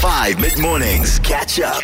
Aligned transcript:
5 0.00 0.40
mid 0.40 0.58
mornings. 0.58 1.18
Catch 1.18 1.60
up. 1.60 1.82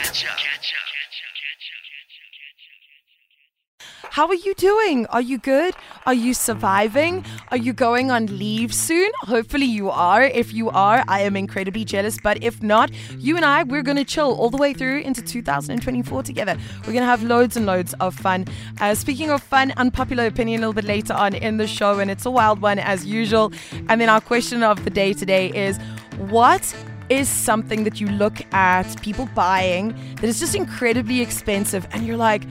How 4.04 4.26
are 4.26 4.34
you 4.34 4.54
doing? 4.54 5.04
Are 5.08 5.20
you 5.20 5.36
good? 5.36 5.74
Are 6.06 6.14
you 6.14 6.32
surviving? 6.32 7.26
Are 7.50 7.58
you 7.58 7.74
going 7.74 8.10
on 8.10 8.24
leave 8.38 8.72
soon? 8.72 9.10
Hopefully 9.20 9.66
you 9.66 9.90
are. 9.90 10.22
If 10.22 10.54
you 10.54 10.70
are, 10.70 11.04
I 11.06 11.20
am 11.20 11.36
incredibly 11.36 11.84
jealous. 11.84 12.16
But 12.22 12.42
if 12.42 12.62
not, 12.62 12.90
you 13.18 13.36
and 13.36 13.44
I, 13.44 13.64
we're 13.64 13.82
going 13.82 13.98
to 13.98 14.04
chill 14.04 14.34
all 14.34 14.48
the 14.48 14.56
way 14.56 14.72
through 14.72 15.00
into 15.00 15.20
2024 15.20 16.22
together. 16.22 16.56
We're 16.86 16.94
going 16.94 17.00
to 17.00 17.04
have 17.04 17.22
loads 17.22 17.54
and 17.58 17.66
loads 17.66 17.92
of 18.00 18.14
fun. 18.14 18.46
Uh, 18.80 18.94
speaking 18.94 19.28
of 19.28 19.42
fun, 19.42 19.74
unpopular 19.76 20.24
opinion 20.24 20.60
a 20.60 20.68
little 20.68 20.72
bit 20.72 20.86
later 20.86 21.12
on 21.12 21.34
in 21.34 21.58
the 21.58 21.66
show, 21.66 21.98
and 21.98 22.10
it's 22.10 22.24
a 22.24 22.30
wild 22.30 22.62
one 22.62 22.78
as 22.78 23.04
usual. 23.04 23.52
And 23.90 24.00
then 24.00 24.08
our 24.08 24.22
question 24.22 24.62
of 24.62 24.84
the 24.84 24.90
day 24.90 25.12
today 25.12 25.48
is 25.48 25.78
what 26.16 26.74
is 27.08 27.28
something 27.28 27.84
that 27.84 28.00
you 28.00 28.08
look 28.08 28.40
at 28.52 29.00
people 29.02 29.28
buying 29.34 29.94
that 30.16 30.24
is 30.24 30.40
just 30.40 30.54
incredibly 30.54 31.20
expensive 31.20 31.86
and 31.92 32.06
you're 32.06 32.16
like, 32.16 32.42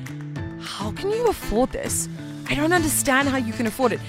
how 0.59 0.91
can 0.91 1.11
you 1.11 1.27
afford 1.27 1.71
this? 1.71 2.07
I 2.47 2.55
don't 2.55 2.73
understand 2.73 3.27
how 3.27 3.37
you 3.37 3.53
can 3.53 3.65
afford 3.65 3.91
it. 3.93 3.99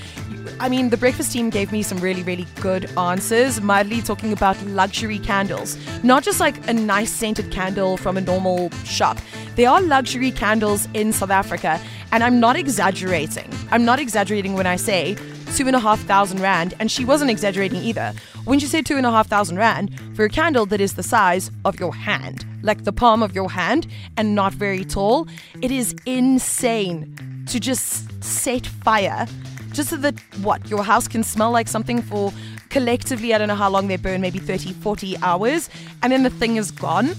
I 0.60 0.68
mean, 0.68 0.90
the 0.90 0.96
breakfast 0.96 1.32
team 1.32 1.50
gave 1.50 1.72
me 1.72 1.82
some 1.82 1.98
really, 1.98 2.22
really 2.22 2.46
good 2.60 2.90
answers. 2.98 3.60
Mildly 3.60 4.02
talking 4.02 4.32
about 4.32 4.60
luxury 4.66 5.18
candles, 5.18 5.76
not 6.02 6.22
just 6.22 6.38
like 6.38 6.66
a 6.68 6.72
nice 6.72 7.10
scented 7.10 7.50
candle 7.50 7.96
from 7.96 8.16
a 8.16 8.20
normal 8.20 8.70
shop. 8.84 9.18
They 9.54 9.66
are 9.66 9.80
luxury 9.80 10.30
candles 10.30 10.86
in 10.94 11.12
South 11.12 11.30
Africa, 11.30 11.80
and 12.12 12.22
I'm 12.22 12.38
not 12.38 12.56
exaggerating. 12.56 13.50
I'm 13.70 13.84
not 13.84 13.98
exaggerating 13.98 14.54
when 14.54 14.66
I 14.66 14.76
say 14.76 15.16
two 15.56 15.66
and 15.66 15.74
a 15.74 15.80
half 15.80 15.98
thousand 16.00 16.40
rand, 16.40 16.74
and 16.78 16.90
she 16.90 17.04
wasn't 17.04 17.30
exaggerating 17.30 17.82
either. 17.82 18.12
When 18.44 18.58
she 18.58 18.66
said 18.66 18.84
two 18.84 18.98
and 18.98 19.06
a 19.06 19.10
half 19.10 19.26
thousand 19.26 19.56
rand 19.56 19.98
for 20.14 20.26
a 20.26 20.28
candle 20.28 20.66
that 20.66 20.82
is 20.82 20.94
the 20.94 21.02
size 21.02 21.50
of 21.64 21.80
your 21.80 21.94
hand, 21.94 22.44
like 22.62 22.84
the 22.84 22.92
palm 22.92 23.22
of 23.22 23.34
your 23.34 23.50
hand, 23.50 23.86
and 24.18 24.34
not 24.34 24.52
very 24.52 24.84
tall, 24.84 25.26
it 25.62 25.70
is 25.70 25.94
insane 26.04 27.44
to 27.46 27.58
just 27.58 28.22
set 28.22 28.66
fire 28.66 29.26
just 29.72 29.90
so 29.90 29.96
that 29.96 30.14
what 30.42 30.68
your 30.68 30.82
house 30.82 31.08
can 31.08 31.22
smell 31.22 31.50
like 31.50 31.68
something 31.68 32.00
for 32.00 32.32
collectively 32.70 33.34
i 33.34 33.38
don't 33.38 33.48
know 33.48 33.54
how 33.54 33.68
long 33.68 33.88
they 33.88 33.96
burn 33.96 34.20
maybe 34.22 34.38
30 34.38 34.72
40 34.72 35.18
hours 35.18 35.68
and 36.02 36.12
then 36.12 36.22
the 36.22 36.30
thing 36.30 36.56
is 36.56 36.70
gone 36.70 37.10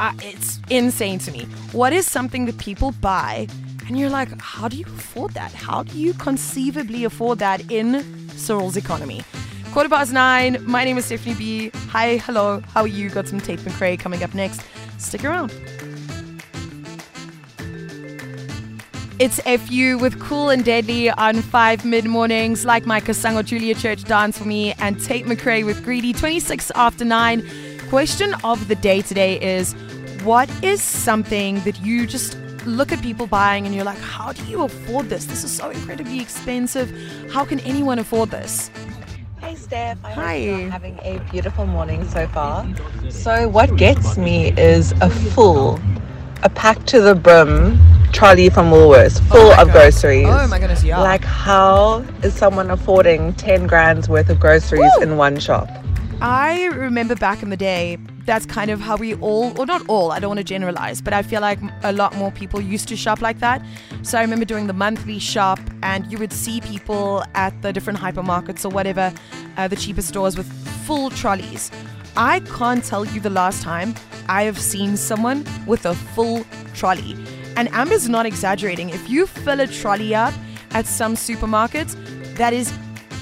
uh, 0.00 0.12
it's 0.22 0.60
insane 0.70 1.18
to 1.18 1.32
me 1.32 1.44
what 1.72 1.92
is 1.92 2.06
something 2.06 2.46
that 2.46 2.56
people 2.58 2.92
buy 3.00 3.48
and 3.88 3.98
you're 3.98 4.10
like 4.10 4.28
how 4.40 4.68
do 4.68 4.76
you 4.76 4.84
afford 4.84 5.32
that? 5.32 5.52
How 5.52 5.82
do 5.82 5.98
you 5.98 6.14
conceivably 6.14 7.04
afford 7.04 7.38
that 7.40 7.70
in 7.70 8.04
cyril's 8.30 8.76
economy? 8.76 9.22
Quarter 9.72 9.88
past 9.88 10.12
nine. 10.12 10.58
My 10.64 10.84
name 10.84 10.98
is 10.98 11.06
stephanie 11.06 11.34
b. 11.34 11.70
Hi 11.88 12.18
hello. 12.18 12.60
How 12.72 12.82
are 12.82 12.86
you? 12.86 13.10
Got 13.10 13.26
some 13.26 13.40
tate 13.40 13.58
McRae 13.60 13.98
coming 13.98 14.22
up 14.22 14.34
next. 14.34 14.62
Stick 14.98 15.24
around. 15.24 15.52
It's 19.18 19.40
FU 19.40 19.98
with 19.98 20.20
Cool 20.20 20.50
and 20.50 20.64
Deadly 20.64 21.10
on 21.10 21.42
5 21.42 21.84
mid 21.84 22.04
mornings, 22.04 22.64
like 22.64 22.86
my 22.86 23.00
Kasango 23.00 23.44
Julia 23.44 23.74
Church 23.74 24.04
Dance 24.04 24.38
for 24.38 24.44
Me, 24.44 24.74
and 24.74 25.02
Tate 25.02 25.26
McRae 25.26 25.66
with 25.66 25.82
Greedy. 25.82 26.12
26 26.12 26.70
after 26.76 27.04
9. 27.04 27.42
Question 27.88 28.34
of 28.44 28.68
the 28.68 28.76
day 28.76 29.02
today 29.02 29.40
is 29.40 29.74
what 30.22 30.48
is 30.62 30.80
something 30.80 31.58
that 31.62 31.80
you 31.80 32.06
just 32.06 32.36
look 32.66 32.92
at 32.92 33.00
people 33.02 33.26
buying 33.26 33.66
and 33.66 33.74
you're 33.74 33.84
like, 33.84 33.98
how 33.98 34.32
do 34.32 34.44
you 34.44 34.62
afford 34.62 35.08
this? 35.08 35.24
This 35.26 35.44
is 35.44 35.50
so 35.54 35.70
incredibly 35.70 36.20
expensive. 36.20 36.90
How 37.32 37.44
can 37.44 37.60
anyone 37.60 37.98
afford 37.98 38.30
this? 38.30 38.70
Hey 39.40 39.54
Steph, 39.54 39.98
I 40.04 40.10
Hi. 40.12 40.34
you're 40.36 40.68
having 40.70 40.98
a 41.02 41.18
beautiful 41.30 41.64
morning 41.64 42.06
so 42.08 42.26
far. 42.28 42.66
So 43.08 43.48
what 43.48 43.76
gets 43.76 44.18
me 44.18 44.52
is 44.58 44.92
a 45.00 45.08
full, 45.08 45.80
a 46.42 46.48
packed 46.50 46.86
to 46.88 47.00
the 47.00 47.14
brim 47.14 47.78
trolley 48.12 48.48
from 48.50 48.70
Woolworths, 48.70 49.20
oh 49.20 49.24
full 49.34 49.48
my 49.50 49.62
of 49.62 49.68
God. 49.68 49.72
groceries. 49.72 50.26
Oh 50.28 50.48
my 50.48 50.58
goodness, 50.58 50.82
yeah. 50.82 51.00
Like 51.00 51.22
how 51.24 51.98
is 52.22 52.34
someone 52.34 52.70
affording 52.70 53.32
10 53.34 53.66
grand's 53.68 54.08
worth 54.08 54.28
of 54.28 54.40
groceries 54.40 54.90
in 55.00 55.16
one 55.16 55.38
shop? 55.38 55.68
I 56.20 56.66
remember 56.66 57.14
back 57.14 57.42
in 57.42 57.50
the 57.50 57.56
day, 57.56 57.96
that's 58.28 58.44
kind 58.44 58.70
of 58.70 58.78
how 58.78 58.94
we 58.94 59.14
all, 59.14 59.58
or 59.58 59.64
not 59.64 59.82
all, 59.88 60.12
I 60.12 60.18
don't 60.18 60.28
want 60.28 60.38
to 60.38 60.44
generalize, 60.44 61.00
but 61.00 61.14
I 61.14 61.22
feel 61.22 61.40
like 61.40 61.58
a 61.82 61.94
lot 61.94 62.14
more 62.16 62.30
people 62.30 62.60
used 62.60 62.86
to 62.88 62.96
shop 62.96 63.22
like 63.22 63.38
that. 63.38 63.64
So 64.02 64.18
I 64.18 64.20
remember 64.20 64.44
doing 64.44 64.66
the 64.66 64.74
monthly 64.74 65.18
shop, 65.18 65.58
and 65.82 66.06
you 66.12 66.18
would 66.18 66.30
see 66.30 66.60
people 66.60 67.24
at 67.34 67.60
the 67.62 67.72
different 67.72 67.98
hypermarkets 67.98 68.66
or 68.66 68.68
whatever, 68.68 69.14
uh, 69.56 69.66
the 69.66 69.76
cheaper 69.76 70.02
stores 70.02 70.36
with 70.36 70.46
full 70.86 71.08
trolleys. 71.08 71.70
I 72.18 72.40
can't 72.40 72.84
tell 72.84 73.06
you 73.06 73.18
the 73.18 73.30
last 73.30 73.62
time 73.62 73.94
I 74.28 74.42
have 74.42 74.60
seen 74.60 74.98
someone 74.98 75.46
with 75.66 75.86
a 75.86 75.94
full 75.94 76.44
trolley. 76.74 77.16
And 77.56 77.70
Amber's 77.72 78.10
not 78.10 78.26
exaggerating. 78.26 78.90
If 78.90 79.08
you 79.08 79.26
fill 79.26 79.60
a 79.60 79.66
trolley 79.66 80.14
up 80.14 80.34
at 80.72 80.84
some 80.84 81.14
supermarkets, 81.14 81.96
that 82.36 82.52
is 82.52 82.70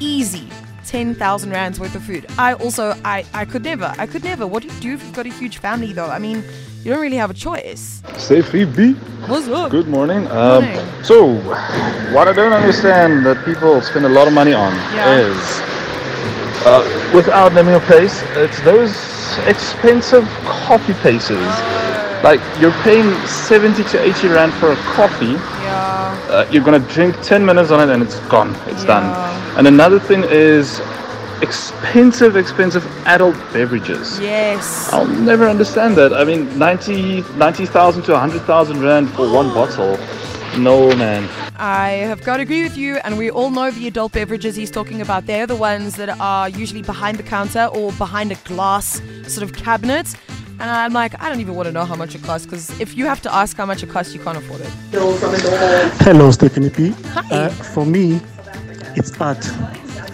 easy 0.00 0.48
10,000 0.86 1.50
rands 1.50 1.80
worth 1.80 1.94
of 1.94 2.02
food. 2.04 2.26
I 2.38 2.54
also, 2.54 2.94
I, 3.04 3.24
I 3.34 3.44
could 3.44 3.64
never, 3.64 3.92
I 3.98 4.06
could 4.06 4.22
never. 4.24 4.46
What 4.46 4.62
do 4.62 4.68
you 4.68 4.80
do 4.80 4.94
if 4.94 5.02
you've 5.02 5.12
got 5.14 5.26
a 5.26 5.30
huge 5.30 5.58
family 5.58 5.92
though? 5.92 6.06
I 6.06 6.18
mean, 6.18 6.42
you 6.84 6.92
don't 6.92 7.00
really 7.02 7.16
have 7.16 7.30
a 7.30 7.34
choice. 7.34 8.00
Steffi 8.12 8.64
B. 8.76 8.92
What's 9.26 9.48
up? 9.48 9.70
Good 9.70 9.88
morning. 9.88 10.26
Um, 10.28 10.64
Morning. 10.64 11.02
So, 11.02 11.34
what 12.14 12.28
I 12.28 12.32
don't 12.32 12.52
understand 12.52 13.26
that 13.26 13.44
people 13.44 13.80
spend 13.82 14.06
a 14.06 14.08
lot 14.08 14.28
of 14.28 14.34
money 14.34 14.52
on 14.54 14.72
Yeah. 14.94 15.18
is, 15.18 15.60
uh, 16.64 17.10
without 17.14 17.52
naming 17.54 17.74
a 17.74 17.80
place, 17.80 18.22
it's 18.36 18.60
those 18.60 18.94
expensive 19.46 20.24
coffee 20.44 20.94
places. 20.94 21.42
Like 22.22 22.40
you're 22.60 22.72
paying 22.82 23.12
70 23.26 23.84
to 23.84 24.02
80 24.02 24.28
rand 24.28 24.52
for 24.54 24.72
a 24.72 24.76
coffee. 24.94 25.34
Uh, 26.28 26.46
you're 26.50 26.64
gonna 26.64 26.78
drink 26.80 27.14
10 27.22 27.44
minutes 27.44 27.70
on 27.70 27.88
it 27.88 27.92
and 27.92 28.02
it's 28.02 28.18
gone. 28.28 28.54
It's 28.66 28.82
Yeah. 28.82 29.00
done. 29.00 29.58
And 29.58 29.66
another 29.66 29.98
thing 29.98 30.24
is 30.24 30.80
expensive, 31.42 32.36
expensive 32.36 32.84
adult 33.06 33.36
beverages. 33.52 34.18
Yes. 34.20 34.92
I'll 34.92 35.06
never 35.06 35.48
understand 35.48 35.96
that. 35.96 36.12
I 36.12 36.24
mean, 36.24 36.58
90 36.58 37.24
90,000 37.36 38.02
to 38.04 38.14
100,000 38.14 38.82
rand 38.82 39.10
for 39.10 39.28
one 39.28 39.52
bottle. 39.52 39.98
No, 40.56 40.94
man. 40.96 41.28
I 41.58 41.90
have 42.10 42.22
got 42.22 42.36
to 42.36 42.42
agree 42.42 42.62
with 42.62 42.76
you, 42.76 42.96
and 43.04 43.16
we 43.18 43.30
all 43.30 43.50
know 43.50 43.70
the 43.70 43.86
adult 43.86 44.12
beverages 44.12 44.56
he's 44.56 44.70
talking 44.70 45.00
about. 45.00 45.26
They're 45.26 45.46
the 45.46 45.56
ones 45.56 45.96
that 45.96 46.08
are 46.20 46.48
usually 46.48 46.82
behind 46.82 47.18
the 47.18 47.22
counter 47.22 47.66
or 47.72 47.92
behind 47.92 48.32
a 48.32 48.36
glass 48.44 49.00
sort 49.26 49.42
of 49.42 49.52
cabinet. 49.54 50.14
And 50.58 50.70
I'm 50.70 50.92
like, 50.92 51.20
I 51.20 51.28
don't 51.28 51.40
even 51.40 51.54
want 51.54 51.66
to 51.66 51.72
know 51.72 51.84
how 51.84 51.96
much 51.96 52.14
it 52.14 52.22
costs 52.22 52.46
because 52.46 52.80
if 52.80 52.96
you 52.96 53.04
have 53.06 53.20
to 53.22 53.34
ask 53.34 53.56
how 53.56 53.66
much 53.66 53.82
it 53.82 53.90
costs, 53.90 54.14
you 54.14 54.20
can't 54.20 54.38
afford 54.38 54.62
it. 54.62 54.70
Hello, 56.02 56.30
Stephanie 56.30 56.70
P. 56.70 56.90
Hi. 57.08 57.28
Uh, 57.30 57.48
for 57.50 57.84
me, 57.84 58.20
it's 58.96 59.18
art. 59.20 59.40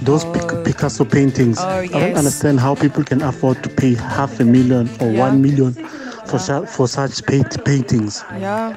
Those 0.03 0.25
Pic- 0.25 0.65
Picasso 0.65 1.05
paintings. 1.05 1.59
Oh, 1.61 1.69
I 1.69 1.87
don't 1.87 2.17
understand 2.17 2.59
how 2.59 2.75
people 2.75 3.05
can 3.05 3.23
afford 3.23 3.63
to 3.63 3.69
pay 3.69 3.95
half 3.95 4.41
a 4.41 4.45
million 4.45 4.89
or 5.01 5.11
Yeah. 5.13 5.21
one 5.21 5.41
million 5.41 5.75
for, 6.27 6.41
su- 6.41 6.67
for 6.67 6.89
such 6.89 7.25
paint- 7.25 7.65
paintings. 7.65 8.25
Yeah. 8.41 8.77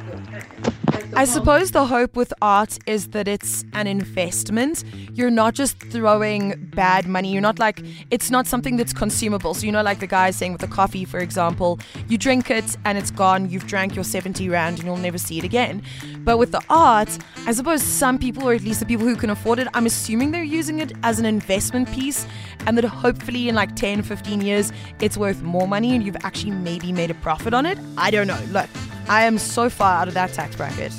I 1.18 1.24
suppose 1.24 1.72
the 1.72 1.86
hope 1.86 2.18
with 2.18 2.34
art 2.42 2.78
is 2.86 3.08
that 3.10 3.26
it's 3.26 3.64
an 3.72 3.88
investment. 3.88 4.84
You're 5.14 5.30
not 5.30 5.54
just 5.54 5.80
throwing 5.80 6.70
bad 6.76 7.08
money. 7.08 7.32
You're 7.32 7.42
not 7.42 7.58
like, 7.58 7.82
it's 8.12 8.30
not 8.30 8.48
something 8.48 8.76
that's 8.76 8.92
consumable. 8.92 9.54
So, 9.54 9.66
you 9.66 9.72
know, 9.72 9.82
like 9.82 10.00
the 10.00 10.08
guy 10.08 10.32
saying 10.32 10.52
with 10.52 10.60
the 10.62 10.68
coffee, 10.68 11.06
for 11.06 11.20
example, 11.20 11.80
you 12.10 12.18
drink 12.18 12.52
it 12.52 12.66
and 12.84 12.98
it's 12.98 13.12
gone. 13.12 13.50
You've 13.50 13.66
drank 13.66 13.96
your 13.96 14.04
70 14.04 14.50
Rand 14.50 14.80
and 14.80 14.86
you'll 14.86 14.98
never 14.98 15.18
see 15.18 15.38
it 15.38 15.46
again. 15.46 15.84
But 16.20 16.38
with 16.38 16.52
the 16.52 16.62
art, 16.70 17.18
I 17.46 17.54
suppose 17.54 17.82
some 17.82 18.20
people, 18.20 18.44
or 18.50 18.54
at 18.54 18.64
least 18.64 18.82
the 18.82 18.86
people 18.86 19.06
who 19.06 19.16
can 19.16 19.30
afford 19.30 19.60
it, 19.60 19.70
I'm 19.74 19.86
assuming 19.86 20.32
they're 20.32 20.44
using 20.44 20.80
it 20.80 20.92
as 21.04 21.18
an 21.18 21.26
investment 21.26 21.90
piece 21.94 22.28
and 22.68 22.78
that 22.78 22.84
hopefully 22.84 23.48
in 23.48 23.56
like 23.56 23.76
10, 23.78 24.04
15 24.04 24.42
years, 24.42 24.74
it's 25.00 25.18
worth 25.18 25.42
more 25.42 25.68
money 25.68 25.96
and 25.96 26.06
you've 26.06 26.18
actually 26.24 26.52
maybe 26.52 26.92
made 26.92 27.10
a 27.10 27.16
profit 27.16 27.54
on 27.54 27.66
it. 27.66 27.78
I 27.98 28.12
don't 28.12 28.28
know. 28.28 28.42
Look, 28.52 28.70
I 29.08 29.24
am 29.24 29.38
so 29.38 29.70
far 29.70 30.02
out 30.02 30.08
of 30.08 30.14
that 30.16 30.34
tax 30.34 30.56
bracket. 30.56 30.92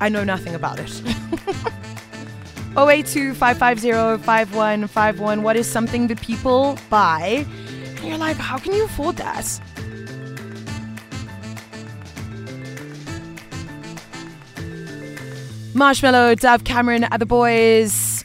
I 0.00 0.08
know 0.08 0.24
nothing 0.24 0.54
about 0.54 0.78
it. 0.78 1.02
082 2.76 3.34
550 3.34 4.24
5151. 4.24 5.42
What 5.42 5.56
is 5.56 5.66
something 5.66 6.06
that 6.06 6.20
people 6.20 6.78
buy? 6.88 7.44
And 7.96 8.08
you're 8.08 8.18
like, 8.18 8.36
how 8.36 8.56
can 8.58 8.72
you 8.72 8.84
afford 8.84 9.16
that? 9.16 9.44
Marshmello, 15.74 16.38
Dove 16.38 16.64
Cameron, 16.64 17.06
other 17.10 17.26
boys. 17.26 18.24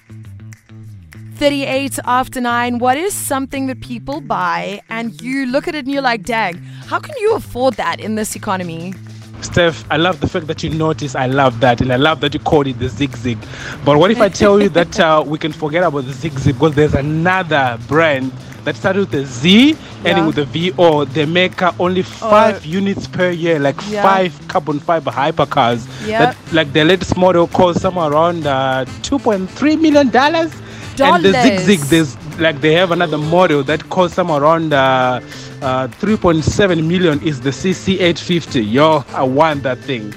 38 1.35 1.99
after 2.05 2.41
9. 2.41 2.79
What 2.79 2.97
is 2.97 3.13
something 3.13 3.67
that 3.67 3.81
people 3.81 4.21
buy 4.21 4.81
and 4.89 5.21
you 5.21 5.45
look 5.45 5.67
at 5.67 5.75
it 5.75 5.85
and 5.85 5.91
you're 5.93 6.01
like, 6.01 6.23
dang, 6.23 6.61
how 6.87 6.99
can 6.99 7.15
you 7.19 7.35
afford 7.35 7.75
that 7.75 7.99
in 7.99 8.15
this 8.15 8.35
economy? 8.35 8.93
Steph, 9.41 9.85
I 9.91 9.97
love 9.97 10.19
the 10.19 10.27
fact 10.27 10.47
that 10.47 10.63
you 10.63 10.69
notice. 10.71 11.13
I 11.15 11.27
love 11.27 11.59
that, 11.59 11.79
and 11.81 11.93
I 11.93 11.97
love 11.97 12.21
that 12.21 12.33
you 12.33 12.39
called 12.39 12.65
it 12.67 12.79
the 12.79 12.89
zig 12.89 13.15
zig. 13.15 13.37
But 13.85 13.97
what 13.99 14.09
if 14.09 14.19
I 14.19 14.29
tell 14.29 14.59
you 14.61 14.69
that 14.69 14.99
uh, 15.07 15.23
we 15.25 15.37
can 15.37 15.51
forget 15.51 15.83
about 15.83 16.05
the 16.05 16.13
zig 16.13 16.37
zig 16.39 16.55
because 16.55 16.73
there's 16.75 16.95
another 16.95 17.77
brand 17.87 18.31
that 18.63 18.75
start 18.75 18.95
with 18.95 19.13
a 19.13 19.25
Z, 19.25 19.77
ending 20.03 20.17
Yeah. 20.17 20.25
with 20.27 20.37
a 20.39 20.45
V, 20.45 20.71
or 20.75 21.05
they 21.05 21.25
make 21.25 21.61
uh, 21.61 21.71
only 21.79 22.01
five 22.01 22.65
units 22.65 23.07
per 23.07 23.29
year, 23.29 23.59
like 23.59 23.75
Yeah. 23.89 24.01
five 24.01 24.47
carbon 24.47 24.79
fiber 24.79 25.11
hypercars. 25.11 25.87
Yeah. 26.07 26.19
That, 26.33 26.37
like 26.51 26.73
the 26.73 26.83
latest 26.83 27.15
model 27.15 27.47
costs 27.47 27.81
somewhere 27.83 28.11
around 28.11 28.47
uh, 28.47 28.85
2.3 29.03 29.79
million 29.79 30.09
dollars. 30.09 30.51
And 30.99 31.23
the 31.23 31.31
Zig 31.31 31.59
Zig, 31.59 31.79
there's 31.81 32.17
like 32.39 32.59
they 32.61 32.73
have 32.73 32.89
another 32.91 33.19
model 33.19 33.61
that 33.63 33.87
costs 33.91 34.15
somewhere 34.15 34.41
around 34.41 34.73
uh, 34.73 35.21
uh, 35.61 35.87
3.7 35.87 36.85
million. 36.87 37.21
Is 37.21 37.41
the 37.41 37.49
CC850? 37.49 38.71
Yo, 38.71 39.03
I 39.09 39.23
want 39.23 39.63
that 39.63 39.77
thing. 39.79 40.13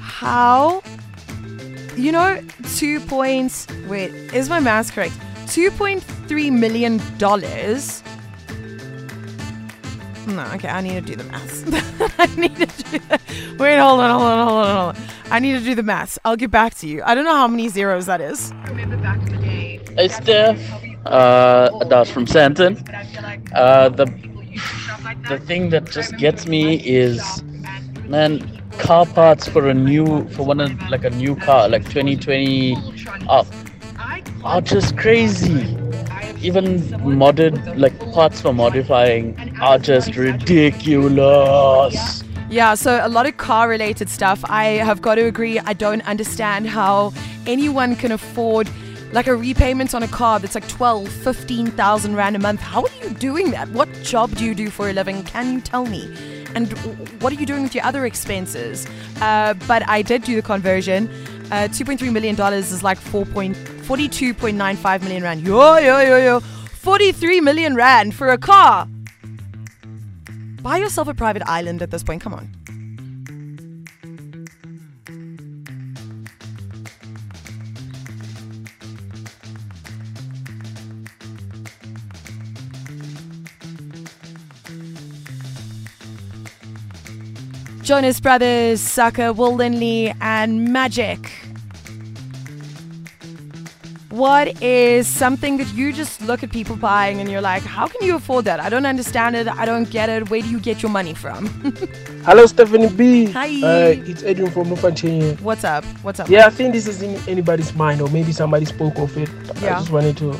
How? 0.00 0.82
You 1.96 2.12
know, 2.12 2.40
two 2.76 3.00
points. 3.00 3.66
Wait, 3.88 4.10
is 4.34 4.48
my 4.48 4.60
math 4.60 4.92
correct? 4.92 5.14
Two 5.46 5.70
point 5.70 6.02
three 6.26 6.50
million 6.50 7.00
dollars. 7.18 8.02
No, 10.26 10.42
okay, 10.54 10.68
I 10.68 10.80
need 10.80 10.94
to 10.94 11.00
do 11.02 11.16
the 11.16 11.24
maths. 11.24 11.62
I 12.18 12.26
need 12.36 12.56
to 12.56 12.66
do 12.66 12.98
that. 13.10 13.20
Wait, 13.58 13.76
hold 13.78 14.00
on, 14.00 14.10
hold 14.10 14.22
on, 14.22 14.48
hold 14.48 14.66
on, 14.66 14.76
hold 14.76 14.96
on. 14.96 15.02
I 15.30 15.38
need 15.38 15.52
to 15.52 15.60
do 15.64 15.74
the 15.74 15.82
maths. 15.82 16.18
I'll 16.24 16.36
get 16.36 16.50
back 16.50 16.74
to 16.76 16.88
you. 16.88 17.02
I 17.04 17.14
don't 17.14 17.24
know 17.24 17.34
how 17.34 17.46
many 17.46 17.68
zeros 17.68 18.06
that 18.06 18.20
is. 18.20 18.50
Hey 19.96 20.08
Steph, 20.08 20.58
uh, 21.06 21.70
Adas 21.80 22.10
from 22.10 22.26
Sandton. 22.26 22.80
Uh, 23.54 23.88
the 23.90 24.06
the 25.28 25.38
thing 25.38 25.70
that 25.70 25.86
just 25.90 26.16
gets 26.18 26.46
me 26.46 26.76
is, 26.86 27.42
man, 28.06 28.62
car 28.78 29.06
parts 29.06 29.48
for 29.48 29.68
a 29.68 29.74
new 29.74 30.28
for 30.30 30.44
one 30.44 30.60
of 30.60 30.70
like 30.90 31.04
a 31.04 31.10
new 31.10 31.36
car 31.36 31.68
like 31.68 31.84
2020 31.84 32.76
up 33.28 33.46
are 34.44 34.60
just 34.60 34.96
crazy. 34.96 35.76
Even 36.42 36.80
modded 37.00 37.78
like 37.78 37.98
parts 38.12 38.40
for 38.40 38.52
modifying 38.52 39.38
are 39.60 39.78
just 39.78 40.16
ridiculous. 40.16 41.04
Yeah, 42.50 42.74
so 42.74 43.00
a 43.02 43.08
lot 43.08 43.26
of 43.26 43.38
car 43.38 43.68
related 43.68 44.10
stuff. 44.10 44.44
I 44.48 44.64
have 44.66 45.00
got 45.00 45.14
to 45.14 45.24
agree, 45.24 45.58
I 45.58 45.72
don't 45.72 46.06
understand 46.06 46.68
how 46.68 47.14
anyone 47.46 47.96
can 47.96 48.12
afford 48.12 48.68
like 49.14 49.28
a 49.28 49.36
repayment 49.36 49.94
on 49.94 50.02
a 50.02 50.08
car 50.08 50.40
that's 50.40 50.56
like 50.56 50.66
12, 50.66 51.08
15,000 51.08 52.16
Rand 52.16 52.34
a 52.34 52.38
month. 52.40 52.60
How 52.60 52.82
are 52.82 52.94
you 53.00 53.10
doing 53.10 53.52
that? 53.52 53.68
What 53.68 53.88
job 54.02 54.34
do 54.34 54.44
you 54.44 54.56
do 54.56 54.70
for 54.70 54.90
a 54.90 54.92
living? 54.92 55.22
Can 55.22 55.52
you 55.52 55.60
tell 55.60 55.86
me? 55.86 56.12
And 56.56 56.72
what 57.22 57.32
are 57.32 57.36
you 57.36 57.46
doing 57.46 57.62
with 57.62 57.76
your 57.76 57.84
other 57.84 58.04
expenses? 58.06 58.88
Uh, 59.20 59.54
but 59.68 59.88
I 59.88 60.02
did 60.02 60.24
do 60.24 60.34
the 60.34 60.42
conversion. 60.42 61.08
Uh, 61.46 61.68
$2.3 61.70 62.12
million 62.12 62.34
is 62.54 62.82
like 62.82 62.98
4 62.98 63.24
point, 63.26 63.56
42.95 63.56 65.02
million 65.02 65.22
Rand. 65.22 65.46
Yo, 65.46 65.76
yo, 65.78 66.00
yo, 66.00 66.16
yo. 66.16 66.40
43 66.40 67.40
million 67.40 67.76
Rand 67.76 68.16
for 68.16 68.30
a 68.30 68.38
car. 68.38 68.88
Buy 70.60 70.78
yourself 70.78 71.06
a 71.06 71.14
private 71.14 71.42
island 71.46 71.82
at 71.82 71.92
this 71.92 72.02
point. 72.02 72.20
Come 72.20 72.34
on. 72.34 72.50
Jonas 87.84 88.18
Brothers, 88.18 88.80
Sucker, 88.80 89.34
Will 89.34 89.54
Lindley, 89.54 90.14
and 90.22 90.72
Magic. 90.72 91.30
What 94.08 94.62
is 94.62 95.06
something 95.06 95.58
that 95.58 95.68
you 95.74 95.92
just 95.92 96.22
look 96.22 96.42
at 96.42 96.50
people 96.50 96.76
buying 96.76 97.20
and 97.20 97.30
you're 97.30 97.42
like, 97.42 97.62
how 97.62 97.86
can 97.86 98.06
you 98.06 98.16
afford 98.16 98.46
that? 98.46 98.58
I 98.58 98.70
don't 98.70 98.86
understand 98.86 99.36
it. 99.36 99.48
I 99.48 99.66
don't 99.66 99.90
get 99.90 100.08
it. 100.08 100.30
Where 100.30 100.40
do 100.40 100.48
you 100.48 100.60
get 100.60 100.82
your 100.82 100.90
money 100.90 101.12
from? 101.12 101.46
Hello, 102.24 102.46
Stephanie 102.46 102.88
B. 102.88 103.26
Hi. 103.32 103.48
Uh, 103.48 103.94
it's 104.06 104.22
Edwin 104.22 104.50
from 104.50 104.74
here. 104.96 105.34
What's 105.42 105.64
up? 105.64 105.84
What's 106.02 106.20
up? 106.20 106.30
Yeah, 106.30 106.46
I 106.46 106.50
think 106.50 106.72
this 106.72 106.86
is 106.86 107.02
in 107.02 107.16
anybody's 107.28 107.74
mind, 107.74 108.00
or 108.00 108.08
maybe 108.08 108.32
somebody 108.32 108.64
spoke 108.64 108.96
of 108.98 109.14
it. 109.18 109.28
Yeah. 109.60 109.76
I 109.76 109.78
just 109.80 109.90
wanted 109.90 110.16
to 110.18 110.34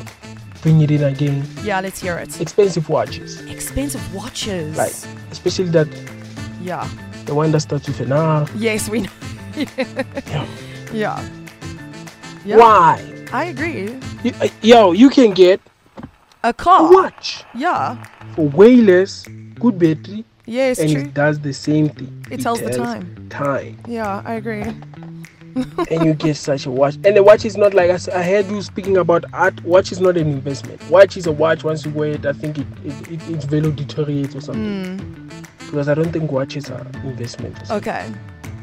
bring 0.63 0.81
it 0.81 0.89
in 0.89 1.03
again. 1.03 1.45
Yeah, 1.63 1.79
let's 1.79 2.01
hear 2.01 2.17
it. 2.17 2.41
Expensive 2.41 2.89
watches, 2.89 3.39
Expensive 3.45 4.15
watches. 4.15 4.75
like 4.77 4.93
especially 5.29 5.69
that 5.69 5.87
Yeah. 6.59 6.87
The 7.25 7.33
one 7.35 7.51
that 7.51 7.61
starts 7.61 7.87
with 7.87 7.99
an 8.01 8.11
R. 8.11 8.47
Yes, 8.55 8.89
we 8.89 9.01
know. 9.01 9.09
Yeah. 9.55 10.45
yeah. 10.93 11.29
Yeah. 12.45 12.57
Why? 12.57 13.25
I 13.31 13.45
agree. 13.45 13.97
You, 14.23 14.31
uh, 14.41 14.47
yo, 14.61 14.91
you 14.91 15.09
can 15.09 15.31
get 15.33 15.59
A 16.43 16.49
a 16.49 16.53
car. 16.53 16.91
watch 16.91 17.43
Yeah. 17.55 18.03
for 18.35 18.47
way 18.49 18.75
less, 18.75 19.25
good 19.59 19.79
battery, 19.79 20.25
Yes, 20.45 20.79
and 20.79 20.91
true. 20.91 21.01
it 21.01 21.13
does 21.13 21.39
the 21.39 21.53
same 21.53 21.89
thing. 21.89 22.25
It 22.29 22.41
tells 22.41 22.61
the 22.61 22.69
time. 22.69 23.27
Time, 23.29 23.77
Yeah, 23.87 24.21
I 24.25 24.33
agree. 24.35 24.61
and 25.89 26.05
you 26.05 26.13
get 26.13 26.35
such 26.35 26.65
a 26.65 26.71
watch. 26.71 26.95
And 27.05 27.15
the 27.15 27.23
watch 27.23 27.45
is 27.45 27.55
not 27.57 27.73
like 27.73 27.89
I 27.89 28.21
heard 28.21 28.45
you 28.47 28.61
speaking 28.61 28.97
about 28.97 29.23
art. 29.33 29.63
Watch 29.63 29.91
is 29.91 30.01
not 30.01 30.17
an 30.17 30.27
investment. 30.27 30.81
Watch 30.89 31.15
is 31.17 31.27
a 31.27 31.31
watch. 31.31 31.63
Once 31.63 31.85
you 31.85 31.91
wear 31.91 32.11
it, 32.11 32.25
I 32.25 32.33
think 32.33 32.57
it, 32.59 32.67
it, 32.83 33.11
it 33.11 33.29
its 33.29 33.45
value 33.45 33.71
deteriorates 33.71 34.35
or 34.35 34.41
something. 34.41 34.97
Mm, 34.99 35.24
Because 35.75 35.89
I 35.89 35.93
don't 35.93 36.13
think 36.13 36.31
watches 36.31 36.69
are 36.71 36.87
investments. 37.03 37.69
or 37.69 37.75
okay. 37.75 38.09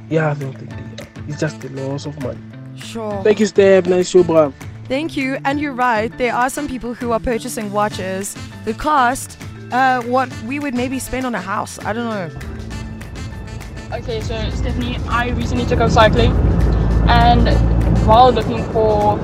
Yeah, 0.09 0.31
I 0.31 0.35
don't 0.35 0.55
think 0.55 0.71
they 0.71 1.05
are. 1.05 1.09
It's 1.29 1.39
just 1.39 1.61
the 1.61 1.69
loss 1.69 2.07
of 2.07 2.19
money. 2.23 2.39
Sure. 2.75 3.23
Thank 3.23 3.39
you, 3.39 3.45
Steph. 3.45 3.85
Nice 3.87 4.09
show, 4.09 4.23
bruv. 4.25 4.55
Thank 4.89 5.15
you. 5.15 5.37
And 5.45 5.61
you're 5.61 5.75
right. 5.75 6.09
There 6.17 6.33
are 6.35 6.49
some 6.49 6.67
people 6.67 6.95
who 6.95 7.13
are 7.13 7.21
purchasing 7.21 7.71
watches 7.71 8.35
that 8.65 8.79
cost 8.79 9.37
uh, 9.73 10.01
what 10.05 10.33
we 10.45 10.59
would 10.59 10.73
maybe 10.75 10.99
spend 10.99 11.27
on 11.27 11.35
a 11.35 11.41
house. 11.43 11.79
I 11.85 11.93
don't 11.93 12.09
know. 12.09 12.31
Okay, 13.99 14.23
so 14.23 14.49
Stephanie, 14.49 14.97
I 15.07 15.29
recently 15.33 15.67
took 15.67 15.81
up 15.81 15.91
cycling, 15.91 16.33
and 17.11 17.47
while 18.07 18.33
looking 18.33 18.65
for 18.73 19.19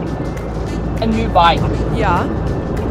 a 1.01 1.07
new 1.07 1.27
bike, 1.31 1.61
Yeah. 1.97 2.29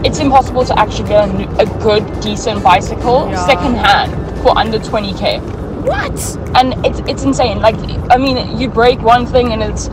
it's 0.04 0.18
impossible 0.20 0.66
to 0.66 0.80
actually 0.80 1.10
get 1.10 1.30
a, 1.30 1.34
new, 1.34 1.48
a 1.60 1.68
good, 1.84 2.04
decent 2.20 2.64
bicycle 2.64 3.30
Yeah. 3.30 3.46
secondhand 3.46 4.27
for 4.48 4.58
under 4.58 4.80
20k. 4.80 5.42
What? 5.84 6.58
And 6.58 6.86
it's 6.86 7.00
it's 7.00 7.24
insane. 7.24 7.60
Like, 7.60 7.76
I 8.10 8.18
mean, 8.18 8.58
you 8.58 8.70
break 8.70 9.02
one 9.02 9.26
thing 9.26 9.52
and 9.54 9.62
it's 9.62 9.90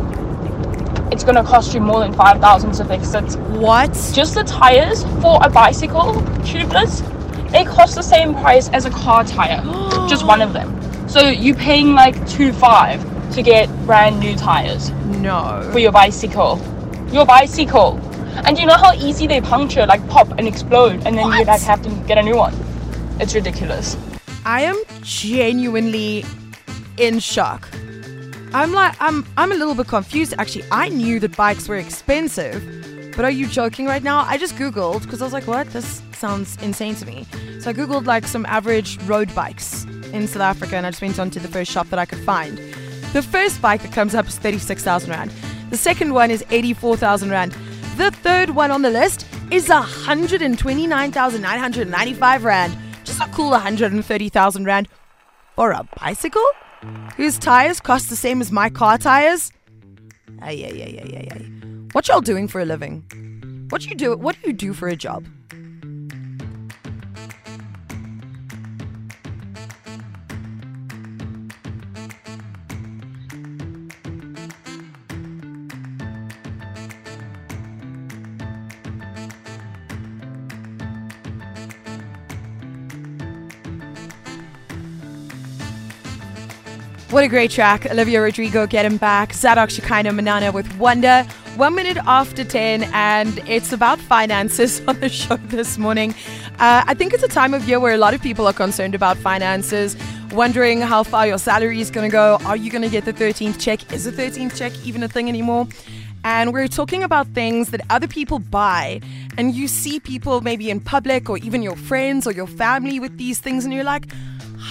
it's 1.12 1.24
gonna 1.24 1.42
cost 1.44 1.74
you 1.74 1.80
more 1.80 2.00
than 2.00 2.12
five 2.12 2.40
thousand 2.40 2.72
to 2.74 2.84
fix 2.84 3.14
it. 3.14 3.36
What? 3.64 3.92
Just 4.12 4.34
the 4.34 4.44
tires 4.44 5.04
for 5.20 5.38
a 5.42 5.50
bicycle, 5.50 6.14
tubeless, 6.50 7.02
they 7.50 7.64
cost 7.64 7.94
the 7.96 8.02
same 8.02 8.34
price 8.34 8.68
as 8.70 8.84
a 8.84 8.90
car 8.90 9.24
tire. 9.24 9.62
just 10.08 10.24
one 10.26 10.40
of 10.40 10.52
them. 10.52 10.70
So 11.08 11.28
you're 11.28 11.56
paying 11.56 11.94
like 11.94 12.16
two 12.28 12.52
five 12.52 13.02
to 13.34 13.42
get 13.42 13.68
brand 13.87 14.20
new 14.20 14.37
tires 14.37 14.90
No. 15.26 15.68
for 15.73 15.80
your 15.80 15.92
bicycle. 15.92 16.61
Your 17.12 17.26
bicycle. 17.26 17.99
And 18.46 18.58
you 18.58 18.66
know 18.66 18.76
how 18.76 18.94
easy 18.94 19.26
they 19.26 19.40
puncture, 19.40 19.87
like 19.87 20.06
pop 20.08 20.28
and 20.38 20.46
explode, 20.46 21.06
and 21.06 21.16
then 21.18 21.26
you 21.32 21.44
like 21.44 21.61
have 21.61 21.82
to 21.82 21.90
get 22.06 22.18
a 22.18 22.23
new 22.23 22.37
one. 22.37 22.54
It's 23.20 23.34
ridiculous. 23.34 23.96
I 24.46 24.62
am 24.62 24.80
genuinely 25.02 26.24
in 26.98 27.18
shock. 27.18 27.68
I'm 28.52 28.72
like 28.72 28.94
I'm 29.00 29.26
I'm 29.36 29.52
a 29.52 29.54
little 29.54 29.74
bit 29.74 29.88
confused 29.88 30.34
actually. 30.38 30.64
I 30.70 30.88
knew 30.88 31.18
that 31.20 31.36
bikes 31.36 31.68
were 31.68 31.76
expensive, 31.76 32.62
but 33.16 33.24
are 33.24 33.30
you 33.30 33.48
joking 33.48 33.86
right 33.86 34.02
now? 34.02 34.20
I 34.20 34.36
just 34.36 34.56
googled 34.56 35.02
because 35.02 35.22
I 35.22 35.24
was 35.24 35.32
like, 35.32 35.46
what? 35.46 35.70
This 35.70 36.02
sounds 36.12 36.62
insane 36.62 36.94
to 36.96 37.06
me. 37.06 37.26
So 37.58 37.70
I 37.70 37.72
googled 37.72 38.06
like 38.06 38.26
some 38.26 38.44
average 38.46 39.00
road 39.04 39.34
bikes 39.34 39.84
in 40.12 40.28
South 40.28 40.42
Africa 40.42 40.76
and 40.76 40.86
I 40.86 40.90
just 40.90 41.02
went 41.02 41.18
on 41.18 41.30
to 41.30 41.40
the 41.40 41.48
first 41.48 41.72
shop 41.72 41.88
that 41.88 41.98
I 41.98 42.04
could 42.04 42.20
find. 42.20 42.58
The 43.12 43.22
first 43.22 43.62
bike 43.62 43.82
that 43.82 43.92
comes 43.92 44.14
up 44.14 44.26
is 44.26 44.38
36,000 44.38 45.10
rand. 45.10 45.32
The 45.70 45.76
second 45.76 46.12
one 46.12 46.30
is 46.30 46.44
84,000 46.50 47.30
rand. 47.30 47.52
The 47.96 48.10
third 48.10 48.50
one 48.50 48.70
on 48.70 48.82
the 48.82 48.90
list 48.90 49.26
is 49.50 49.68
129,995 49.68 52.44
rand. 52.44 52.76
Just 53.14 53.28
a 53.28 53.33
cool 53.33 53.50
130,000 53.50 54.64
rand 54.64 54.88
for 55.54 55.71
a 55.71 55.87
bicycle 56.00 56.44
whose 57.16 57.38
tires 57.38 57.78
cost 57.78 58.11
the 58.11 58.16
same 58.16 58.40
as 58.40 58.50
my 58.50 58.68
car 58.68 58.99
tires. 58.99 59.52
Ay, 60.42 60.64
ay, 60.66 60.83
ay, 60.83 61.00
ay, 61.00 61.16
ay, 61.18 61.28
ay. 61.30 61.47
What 61.92 62.09
y'all 62.09 62.21
doing 62.21 62.49
for 62.49 62.61
a 62.61 62.64
living? 62.64 63.04
What 63.68 63.87
you 63.87 63.94
do? 63.94 64.16
What 64.16 64.35
do 64.42 64.49
you 64.49 64.52
do 64.52 64.73
for 64.73 64.88
a 64.88 64.97
job? 64.97 65.28
What 87.14 87.23
a 87.23 87.28
great 87.28 87.52
track. 87.52 87.87
Olivia 87.87 88.21
Rodrigo, 88.21 88.66
Get 88.66 88.85
Him 88.85 88.97
Back. 88.97 89.35
Zadok 89.35 89.71
Shekinah 89.71 90.12
Manana 90.12 90.50
with 90.50 90.66
Wonder. 90.78 91.23
One 91.54 91.76
minute 91.76 91.97
after 92.09 92.42
10, 92.42 92.90
and 92.92 93.38
it's 93.49 93.73
about 93.73 94.00
finances 94.00 94.83
on 94.88 94.99
the 94.99 95.09
show 95.09 95.37
this 95.37 95.78
morning. 95.78 96.12
Uh, 96.59 96.83
I 96.85 96.94
think 96.94 97.14
it's 97.14 97.23
a 97.23 97.28
time 97.28 97.54
of 97.54 97.68
year 97.68 97.78
where 97.78 97.94
a 97.94 97.99
lot 97.99 98.14
of 98.14 98.21
people 98.21 98.49
are 98.49 98.52
concerned 98.52 98.97
about 98.97 99.16
finances, 99.16 99.97
wondering 100.33 100.80
how 100.80 101.04
far 101.04 101.25
your 101.28 101.38
salary 101.38 101.80
is 101.80 101.88
going 101.88 102.11
to 102.11 102.12
go. 102.12 102.38
Are 102.47 102.56
you 102.56 102.68
going 102.68 102.83
to 102.83 102.88
get 102.88 103.04
the 103.04 103.12
13th 103.12 103.61
check? 103.61 103.92
Is 103.92 104.02
the 104.02 104.11
13th 104.11 104.59
check 104.59 104.73
even 104.85 105.04
a 105.04 105.09
thing 105.09 105.28
anymore? 105.28 105.68
And 106.25 106.52
we're 106.52 106.66
talking 106.66 107.04
about 107.04 107.28
things 107.28 107.71
that 107.71 107.83
other 107.90 108.09
people 108.09 108.40
buy, 108.40 109.00
and 109.38 109.54
you 109.54 109.68
see 109.68 110.00
people 110.00 110.40
maybe 110.40 110.68
in 110.68 110.80
public 110.80 111.30
or 111.30 111.38
even 111.38 111.62
your 111.62 111.76
friends 111.76 112.26
or 112.26 112.33
your 112.33 112.49
family 112.49 112.99
with 112.99 113.18
these 113.18 113.38
things, 113.38 113.64
and 113.64 113.73
you're 113.73 113.85
like, 113.85 114.06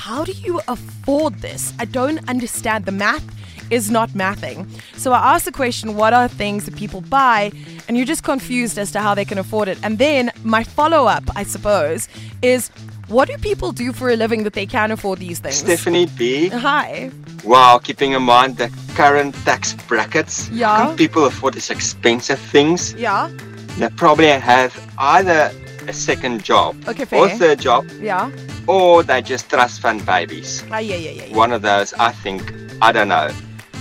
how 0.03 0.25
do 0.25 0.33
you 0.33 0.59
afford 0.67 1.35
this? 1.35 1.73
I 1.79 1.85
don't 1.85 2.19
understand. 2.29 2.83
The 2.83 2.91
math 2.91 3.23
is 3.71 3.89
not 3.89 4.09
mathing. 4.09 4.67
So 4.97 5.13
I 5.13 5.33
asked 5.33 5.45
the 5.45 5.53
question, 5.53 5.95
what 5.95 6.11
are 6.11 6.27
things 6.27 6.65
that 6.65 6.75
people 6.75 6.99
buy? 6.99 7.53
And 7.87 7.95
you're 7.95 8.05
just 8.05 8.21
confused 8.23 8.77
as 8.77 8.91
to 8.91 8.99
how 8.99 9.15
they 9.15 9.23
can 9.23 9.37
afford 9.37 9.69
it. 9.69 9.77
And 9.81 9.99
then 9.99 10.29
my 10.43 10.65
follow 10.65 11.05
up, 11.05 11.23
I 11.37 11.43
suppose, 11.43 12.09
is 12.41 12.67
what 13.07 13.29
do 13.29 13.37
people 13.37 13.71
do 13.71 13.93
for 13.93 14.09
a 14.09 14.17
living 14.17 14.43
that 14.43 14.51
they 14.51 14.65
can 14.65 14.91
afford 14.91 15.19
these 15.19 15.39
things? 15.39 15.59
Stephanie 15.59 16.07
B. 16.17 16.49
Hi. 16.49 17.09
Wow, 17.45 17.77
keeping 17.81 18.11
in 18.11 18.23
mind 18.23 18.57
the 18.57 18.69
current 18.95 19.33
tax 19.45 19.73
brackets. 19.87 20.49
Yeah. 20.49 20.87
Can 20.87 20.97
people 20.97 21.23
afford 21.23 21.53
these 21.53 21.69
expensive 21.69 22.39
things? 22.39 22.93
Yeah. 22.95 23.29
They 23.77 23.87
probably 23.87 24.27
have 24.27 24.73
either 24.97 25.49
a 25.87 25.93
second 25.93 26.43
job 26.43 26.75
Okay, 26.89 27.05
or 27.17 27.29
third 27.29 27.59
job, 27.59 27.85
Yeah. 28.01 28.29
Or 28.67 29.03
they 29.03 29.21
just 29.21 29.49
trust 29.49 29.81
fund 29.81 30.05
babies. 30.05 30.63
Ah, 30.71 30.79
yeah, 30.79 30.95
yeah, 30.95 31.09
yeah. 31.11 31.25
yeah. 31.25 31.35
One 31.35 31.51
of 31.51 31.61
those, 31.61 31.93
I 31.93 32.11
think. 32.11 32.53
I 32.81 32.91
don't 32.91 33.07
know. 33.07 33.29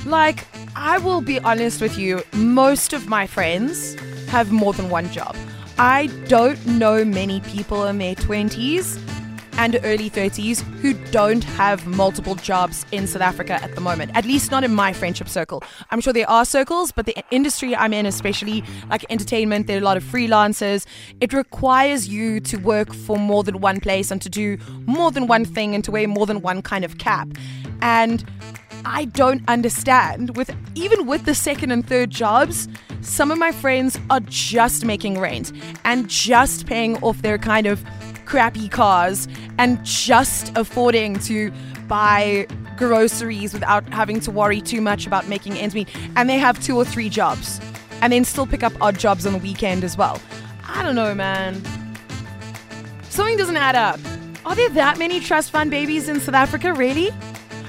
Like, 0.06 0.44
I 0.74 0.98
will 0.98 1.20
be 1.20 1.38
honest 1.40 1.80
with 1.80 1.98
you, 1.98 2.22
most 2.32 2.92
of 2.92 3.08
my 3.08 3.26
friends 3.26 3.94
have 4.28 4.50
more 4.50 4.72
than 4.72 4.88
one 4.90 5.10
job. 5.10 5.36
I 5.78 6.06
don't 6.28 6.64
know 6.66 7.04
many 7.04 7.40
people 7.40 7.86
in 7.86 7.98
their 7.98 8.14
20s 8.14 8.98
and 9.58 9.78
early 9.84 10.10
30s 10.10 10.60
who 10.80 10.94
don't 11.10 11.44
have 11.44 11.86
multiple 11.86 12.34
jobs 12.34 12.86
in 12.92 13.06
South 13.06 13.22
Africa 13.22 13.54
at 13.62 13.74
the 13.74 13.80
moment, 13.80 14.10
at 14.14 14.24
least 14.24 14.50
not 14.50 14.64
in 14.64 14.74
my 14.74 14.92
friendship 14.92 15.28
circle. 15.28 15.62
I'm 15.90 16.00
sure 16.00 16.12
there 16.12 16.28
are 16.28 16.44
circles, 16.44 16.92
but 16.92 17.06
the 17.06 17.16
industry 17.30 17.74
I'm 17.76 17.92
in, 17.92 18.06
especially 18.06 18.64
like 18.90 19.04
entertainment, 19.10 19.66
there 19.66 19.76
are 19.76 19.80
a 19.80 19.84
lot 19.84 19.96
of 19.96 20.04
freelancers. 20.04 20.86
It 21.20 21.32
requires 21.32 22.08
you 22.08 22.40
to 22.40 22.56
work 22.56 22.94
for 22.94 23.18
more 23.18 23.44
than 23.44 23.60
one 23.60 23.80
place 23.80 24.10
and 24.10 24.20
to 24.22 24.28
do 24.28 24.58
more 24.86 25.10
than 25.10 25.26
one 25.26 25.44
thing 25.44 25.74
and 25.74 25.84
to 25.84 25.90
wear 25.90 26.08
more 26.08 26.26
than 26.26 26.40
one 26.40 26.62
kind 26.62 26.84
of 26.84 26.98
cap. 26.98 27.28
And 27.80 28.24
I 28.84 29.04
don't 29.06 29.42
understand. 29.48 30.36
With 30.36 30.54
even 30.74 31.06
with 31.06 31.24
the 31.24 31.34
second 31.34 31.70
and 31.70 31.86
third 31.86 32.10
jobs, 32.10 32.68
some 33.00 33.30
of 33.30 33.38
my 33.38 33.52
friends 33.52 33.98
are 34.10 34.20
just 34.20 34.84
making 34.84 35.18
rent 35.18 35.52
and 35.84 36.08
just 36.08 36.66
paying 36.66 36.96
off 37.02 37.22
their 37.22 37.38
kind 37.38 37.66
of 37.66 37.84
crappy 38.24 38.68
cars 38.68 39.28
and 39.58 39.82
just 39.84 40.56
affording 40.56 41.18
to 41.20 41.52
buy 41.88 42.46
groceries 42.76 43.52
without 43.52 43.88
having 43.92 44.20
to 44.20 44.30
worry 44.30 44.60
too 44.60 44.80
much 44.80 45.06
about 45.06 45.28
making 45.28 45.54
ends 45.54 45.74
meet. 45.74 45.88
And 46.16 46.28
they 46.28 46.38
have 46.38 46.62
two 46.62 46.76
or 46.76 46.84
three 46.84 47.08
jobs 47.08 47.60
and 48.00 48.12
then 48.12 48.24
still 48.24 48.46
pick 48.46 48.62
up 48.62 48.72
odd 48.80 48.98
jobs 48.98 49.26
on 49.26 49.32
the 49.32 49.38
weekend 49.38 49.84
as 49.84 49.96
well. 49.96 50.20
I 50.66 50.82
don't 50.82 50.94
know, 50.94 51.14
man. 51.14 51.62
Something 53.10 53.36
doesn't 53.36 53.56
add 53.56 53.76
up. 53.76 54.00
Are 54.44 54.56
there 54.56 54.70
that 54.70 54.98
many 54.98 55.20
trust 55.20 55.50
fund 55.50 55.70
babies 55.70 56.08
in 56.08 56.18
South 56.18 56.34
Africa, 56.34 56.74
really? 56.74 57.10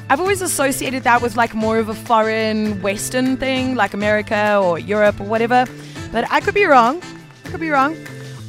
I've 0.10 0.20
always 0.20 0.42
associated 0.42 1.04
that 1.04 1.22
with 1.22 1.36
like 1.36 1.54
more 1.54 1.78
of 1.78 1.90
a 1.90 1.94
foreign 1.94 2.82
Western 2.82 3.38
thing, 3.38 3.76
like 3.76 3.94
America 3.94 4.60
or 4.62 4.80
Europe 4.80 5.20
or 5.20 5.26
whatever. 5.26 5.66
But 6.12 6.30
I 6.32 6.40
could 6.40 6.54
be 6.54 6.66
wrong. 6.66 7.02
I 7.46 7.50
could 7.50 7.60
be 7.60 7.70
wrong. 7.70 7.96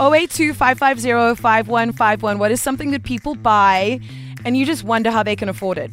082 0.01 0.55
550 0.55 1.41
5151. 1.41 2.39
What 2.39 2.51
is 2.51 2.61
something 2.61 2.91
that 2.91 3.05
people 3.05 3.37
buy 3.37 4.01
and 4.45 4.57
you 4.57 4.67
just 4.67 4.83
wonder 4.83 5.11
how 5.11 5.23
they 5.23 5.37
can 5.37 5.49
afford 5.49 5.79
it? 5.79 5.91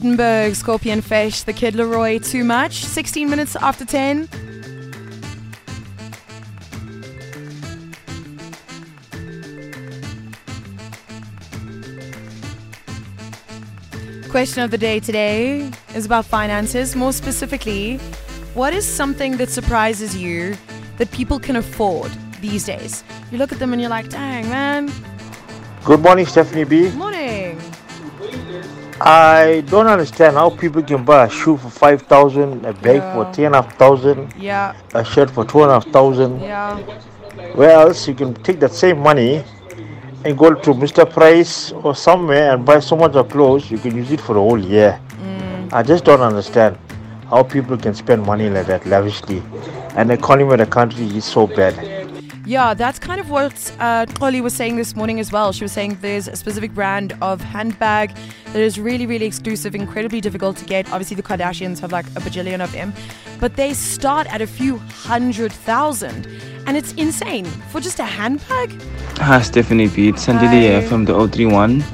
Beatenberg, 0.00 0.56
Scorpion 0.56 1.02
Fish, 1.02 1.42
The 1.42 1.52
Kid 1.52 1.74
LAROI, 1.74 2.24
Too 2.24 2.42
Much. 2.42 2.84
16 2.84 3.28
minutes 3.28 3.54
after 3.56 3.84
10. 3.84 4.28
Question 14.30 14.62
of 14.62 14.70
the 14.70 14.78
day 14.78 15.00
today 15.00 15.70
is 15.94 16.06
about 16.06 16.24
finances. 16.24 16.96
More 16.96 17.12
specifically, 17.12 17.98
what 18.54 18.72
is 18.72 18.86
something 18.88 19.36
that 19.36 19.50
surprises 19.50 20.16
you 20.16 20.56
that 20.96 21.10
people 21.10 21.38
can 21.38 21.56
afford 21.56 22.10
these 22.40 22.64
days? 22.64 23.04
You 23.30 23.36
look 23.36 23.52
at 23.52 23.58
them 23.58 23.74
and 23.74 23.82
you're 23.82 23.90
like, 23.90 24.08
dang, 24.08 24.48
man. 24.48 24.90
Good 25.84 26.00
morning, 26.00 26.24
Stephanie 26.24 26.64
B. 26.64 26.88
Morning. 26.90 27.09
I 29.00 29.62
don't 29.68 29.86
understand 29.86 30.36
how 30.36 30.50
people 30.50 30.82
can 30.82 31.04
buy 31.04 31.24
a 31.24 31.30
shoe 31.30 31.56
for 31.56 31.70
five 31.70 32.02
thousand, 32.02 32.66
a 32.66 32.72
bag 32.74 32.96
Yeah. 32.96 33.14
for 33.14 33.32
three 33.32 33.44
and 33.46 33.54
a 33.54 33.62
half 33.62 33.76
thousand, 33.78 34.34
Yeah. 34.38 34.74
a 34.94 35.04
shirt 35.04 35.30
for 35.30 35.44
two 35.44 35.62
and 35.62 35.70
a 35.70 35.74
half 35.74 35.86
thousand. 35.86 36.40
Yeah. 36.42 36.76
Where 37.54 37.70
else 37.70 38.06
you 38.06 38.14
can 38.14 38.34
take 38.34 38.60
that 38.60 38.72
same 38.72 38.98
money 39.00 39.42
and 40.24 40.36
go 40.36 40.52
to 40.52 40.74
Mr. 40.74 41.10
Price 41.10 41.72
or 41.72 41.94
somewhere 41.94 42.52
and 42.52 42.64
buy 42.64 42.80
so 42.80 42.94
much 42.94 43.14
of 43.14 43.30
clothes 43.30 43.70
you 43.70 43.78
can 43.78 43.96
use 43.96 44.10
it 44.12 44.20
for 44.20 44.36
a 44.36 44.40
whole 44.40 44.58
year. 44.62 45.00
Mm. 45.22 45.72
I 45.72 45.82
just 45.82 46.04
don't 46.04 46.20
understand 46.20 46.76
how 47.30 47.42
people 47.42 47.78
can 47.78 47.94
spend 47.94 48.22
money 48.26 48.50
like 48.50 48.66
that 48.66 48.84
lavishly, 48.86 49.42
and 49.96 50.10
the 50.10 50.14
economy 50.14 50.52
of 50.52 50.58
the 50.58 50.66
country 50.66 51.06
is 51.16 51.24
so 51.24 51.46
bad. 51.46 51.74
Yeah, 52.50 52.74
that's 52.74 52.98
kind 52.98 53.20
of 53.20 53.30
what 53.30 53.72
uh, 53.78 54.06
was 54.20 54.54
saying 54.54 54.74
this 54.74 54.96
morning 54.96 55.20
as 55.20 55.30
well. 55.30 55.52
She 55.52 55.62
was 55.62 55.70
saying 55.70 55.98
there's 56.00 56.26
a 56.26 56.34
specific 56.34 56.74
brand 56.74 57.16
of 57.22 57.40
handbag 57.40 58.12
that 58.46 58.60
is 58.60 58.76
really, 58.76 59.06
really 59.06 59.24
exclusive, 59.24 59.76
incredibly 59.76 60.20
difficult 60.20 60.56
to 60.56 60.64
get. 60.64 60.90
Obviously, 60.90 61.14
the 61.14 61.22
Kardashians 61.22 61.78
have 61.78 61.92
like 61.92 62.06
a 62.16 62.20
bajillion 62.20 62.60
of 62.60 62.72
them, 62.72 62.92
but 63.38 63.54
they 63.54 63.72
start 63.72 64.26
at 64.34 64.42
a 64.42 64.48
few 64.48 64.78
hundred 64.78 65.52
thousand, 65.52 66.26
and 66.66 66.76
it's 66.76 66.92
insane 66.94 67.44
for 67.44 67.78
just 67.78 68.00
a 68.00 68.04
handbag. 68.04 68.82
Hi, 69.18 69.42
Stephanie. 69.42 69.84
It's 69.84 70.26
Sandili 70.26 70.62
here 70.62 70.82
from 70.82 71.04
the 71.04 71.14
031. 71.14 71.84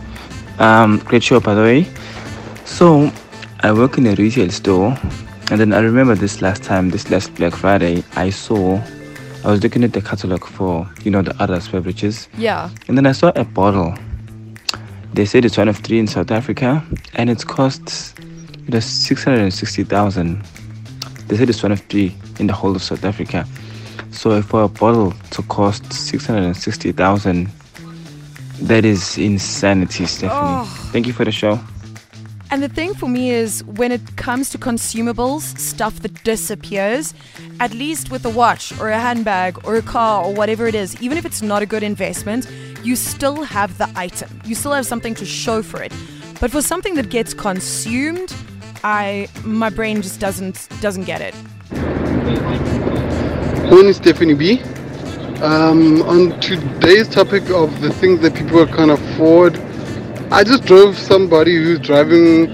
Um, 0.58 1.00
great 1.04 1.22
show, 1.22 1.38
by 1.38 1.52
the 1.52 1.60
way. 1.60 1.86
So, 2.64 3.12
I 3.60 3.74
work 3.74 3.98
in 3.98 4.06
a 4.06 4.14
retail 4.14 4.48
store, 4.48 4.96
and 5.50 5.60
then 5.60 5.74
I 5.74 5.80
remember 5.80 6.14
this 6.14 6.40
last 6.40 6.62
time, 6.62 6.88
this 6.88 7.10
last 7.10 7.34
Black 7.34 7.52
Friday, 7.52 8.02
I 8.14 8.30
saw, 8.30 8.80
I 9.46 9.50
was 9.50 9.62
looking 9.62 9.84
at 9.84 9.92
the 9.92 10.00
catalog 10.02 10.44
for, 10.44 10.88
you 11.04 11.10
know, 11.12 11.22
the 11.22 11.32
other 11.40 11.60
beverages, 11.70 12.28
Yeah. 12.36 12.68
and 12.88 12.98
then 12.98 13.06
I 13.06 13.12
saw 13.12 13.30
a 13.36 13.44
bottle. 13.44 13.94
They 15.14 15.24
said 15.24 15.44
it's 15.44 15.56
one 15.56 15.68
of 15.68 15.76
three 15.76 16.00
in 16.00 16.08
South 16.08 16.32
Africa, 16.32 16.82
and 17.14 17.30
it 17.30 17.46
costs, 17.46 18.12
it 18.66 18.74
was 18.74 18.84
660,000. 18.84 20.42
They 21.28 21.36
said 21.36 21.48
it's 21.48 21.62
one 21.62 21.70
of 21.70 21.80
three 21.82 22.12
in 22.40 22.48
the 22.48 22.52
whole 22.54 22.74
of 22.74 22.82
South 22.82 23.04
Africa. 23.04 23.46
So 24.10 24.42
for 24.42 24.62
a 24.64 24.68
bottle 24.68 25.14
to 25.30 25.42
cost 25.44 25.92
660,000, 25.92 27.48
that 28.62 28.84
is 28.84 29.16
insanity, 29.16 30.06
Stephanie. 30.06 30.40
Oh. 30.42 30.88
Thank 30.90 31.06
you 31.06 31.12
for 31.12 31.24
the 31.24 31.30
show. 31.30 31.60
And 32.48 32.62
the 32.62 32.68
thing 32.68 32.94
for 32.94 33.08
me 33.08 33.30
is 33.30 33.64
when 33.64 33.90
it 33.90 34.16
comes 34.16 34.50
to 34.50 34.58
consumables, 34.58 35.58
stuff 35.58 36.00
that 36.00 36.22
disappears, 36.22 37.12
at 37.58 37.72
least 37.72 38.10
with 38.10 38.24
a 38.24 38.30
watch 38.30 38.78
or 38.78 38.88
a 38.90 39.00
handbag 39.00 39.66
or 39.66 39.74
a 39.76 39.82
car 39.82 40.24
or 40.24 40.32
whatever 40.32 40.68
it 40.68 40.74
is, 40.74 41.00
even 41.02 41.18
if 41.18 41.24
it's 41.24 41.42
not 41.42 41.62
a 41.62 41.66
good 41.66 41.82
investment, 41.82 42.48
you 42.84 42.94
still 42.94 43.42
have 43.42 43.76
the 43.78 43.90
item. 43.96 44.40
You 44.44 44.54
still 44.54 44.72
have 44.72 44.86
something 44.86 45.14
to 45.16 45.24
show 45.24 45.60
for 45.60 45.82
it. 45.82 45.92
But 46.40 46.52
for 46.52 46.62
something 46.62 46.94
that 46.94 47.10
gets 47.10 47.34
consumed, 47.34 48.32
I 48.84 49.28
my 49.42 49.70
brain 49.70 50.00
just 50.00 50.20
doesn't 50.20 50.68
doesn't 50.80 51.04
get 51.04 51.20
it. 51.20 51.34
Morning, 53.70 53.92
Stephanie 53.92 54.34
B. 54.34 54.62
Um, 55.42 56.00
on 56.02 56.38
today's 56.40 57.08
topic 57.08 57.50
of 57.50 57.80
the 57.80 57.92
things 57.92 58.20
that 58.20 58.34
people 58.34 58.66
can 58.66 58.90
afford, 58.90 59.60
I 60.30 60.44
just 60.44 60.64
drove 60.66 60.98
somebody 60.98 61.56
who's 61.56 61.78
driving 61.80 62.48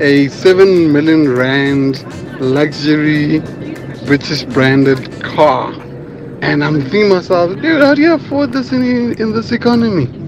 a 0.00 0.28
7 0.28 0.92
million 0.92 1.28
rand 1.34 2.04
luxury 2.40 3.40
British 4.06 4.44
branded 4.44 5.22
car. 5.22 5.72
And 6.42 6.64
I'm 6.64 6.80
thinking 6.80 7.10
myself, 7.10 7.60
dude, 7.60 7.82
how 7.82 7.94
do 7.94 8.02
you 8.02 8.14
afford 8.14 8.52
this 8.52 8.72
in, 8.72 9.20
in 9.20 9.32
this 9.32 9.52
economy? 9.52 10.25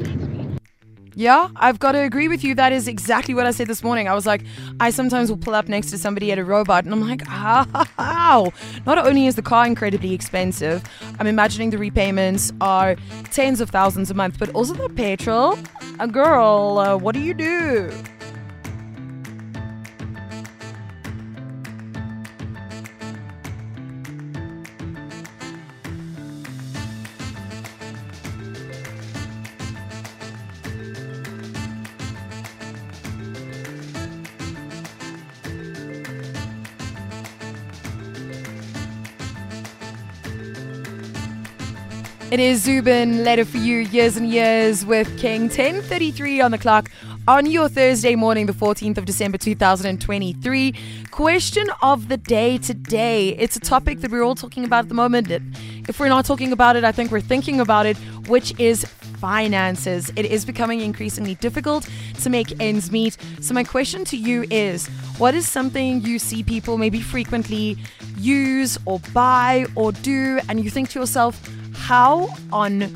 Yeah, 1.18 1.48
I've 1.56 1.80
got 1.80 1.92
to 1.92 1.98
agree 1.98 2.28
with 2.28 2.44
you. 2.44 2.54
That 2.54 2.70
is 2.70 2.86
exactly 2.86 3.34
what 3.34 3.44
I 3.44 3.50
said 3.50 3.66
this 3.66 3.82
morning. 3.82 4.06
I 4.06 4.14
was 4.14 4.24
like, 4.24 4.44
I 4.78 4.90
sometimes 4.90 5.28
will 5.30 5.36
pull 5.36 5.52
up 5.52 5.66
next 5.66 5.90
to 5.90 5.98
somebody 5.98 6.30
at 6.30 6.38
a 6.38 6.44
robot, 6.44 6.84
and 6.84 6.94
I'm 6.94 7.08
like, 7.08 7.26
how? 7.26 8.52
Not 8.86 9.04
only 9.04 9.26
is 9.26 9.34
the 9.34 9.42
car 9.42 9.66
incredibly 9.66 10.14
expensive, 10.14 10.80
I'm 11.18 11.26
imagining 11.26 11.70
the 11.70 11.78
repayments 11.78 12.52
are 12.60 12.94
tens 13.32 13.60
of 13.60 13.68
thousands 13.70 14.12
a 14.12 14.14
month, 14.14 14.38
but 14.38 14.50
also 14.50 14.74
the 14.74 14.88
petrol. 14.90 15.58
A 15.98 16.06
girl, 16.06 16.78
uh, 16.78 16.96
what 16.96 17.16
do 17.16 17.20
you 17.20 17.34
do? 17.34 17.90
It 42.30 42.40
is 42.40 42.62
Zubin, 42.62 43.24
letter 43.24 43.46
for 43.46 43.56
you, 43.56 43.78
years 43.78 44.18
and 44.18 44.28
years 44.28 44.84
with 44.84 45.18
King. 45.18 45.48
10.33 45.48 46.44
on 46.44 46.50
the 46.50 46.58
clock 46.58 46.90
on 47.26 47.46
your 47.46 47.70
Thursday 47.70 48.16
morning, 48.16 48.44
the 48.44 48.52
14th 48.52 48.98
of 48.98 49.06
December 49.06 49.38
2023. 49.38 50.74
Question 51.10 51.70
of 51.80 52.08
the 52.08 52.18
day 52.18 52.58
today. 52.58 53.30
It's 53.30 53.56
a 53.56 53.60
topic 53.60 54.02
that 54.02 54.10
we're 54.10 54.22
all 54.22 54.34
talking 54.34 54.66
about 54.66 54.80
at 54.80 54.88
the 54.90 54.94
moment. 54.94 55.30
If 55.88 55.98
we're 55.98 56.10
not 56.10 56.26
talking 56.26 56.52
about 56.52 56.76
it, 56.76 56.84
I 56.84 56.92
think 56.92 57.10
we're 57.10 57.22
thinking 57.22 57.60
about 57.60 57.86
it, 57.86 57.96
which 58.28 58.52
is 58.60 58.84
finances. 58.84 60.12
It 60.14 60.26
is 60.26 60.44
becoming 60.44 60.82
increasingly 60.82 61.36
difficult 61.36 61.88
to 62.20 62.28
make 62.28 62.60
ends 62.60 62.92
meet. 62.92 63.16
So, 63.40 63.54
my 63.54 63.64
question 63.64 64.04
to 64.04 64.18
you 64.18 64.44
is 64.50 64.86
what 65.16 65.34
is 65.34 65.48
something 65.48 66.02
you 66.02 66.18
see 66.18 66.42
people 66.42 66.76
maybe 66.76 67.00
frequently 67.00 67.78
use 68.18 68.76
or 68.84 69.00
buy 69.14 69.64
or 69.74 69.92
do, 69.92 70.40
and 70.50 70.62
you 70.62 70.68
think 70.70 70.90
to 70.90 71.00
yourself, 71.00 71.40
how 71.78 72.28
on 72.52 72.90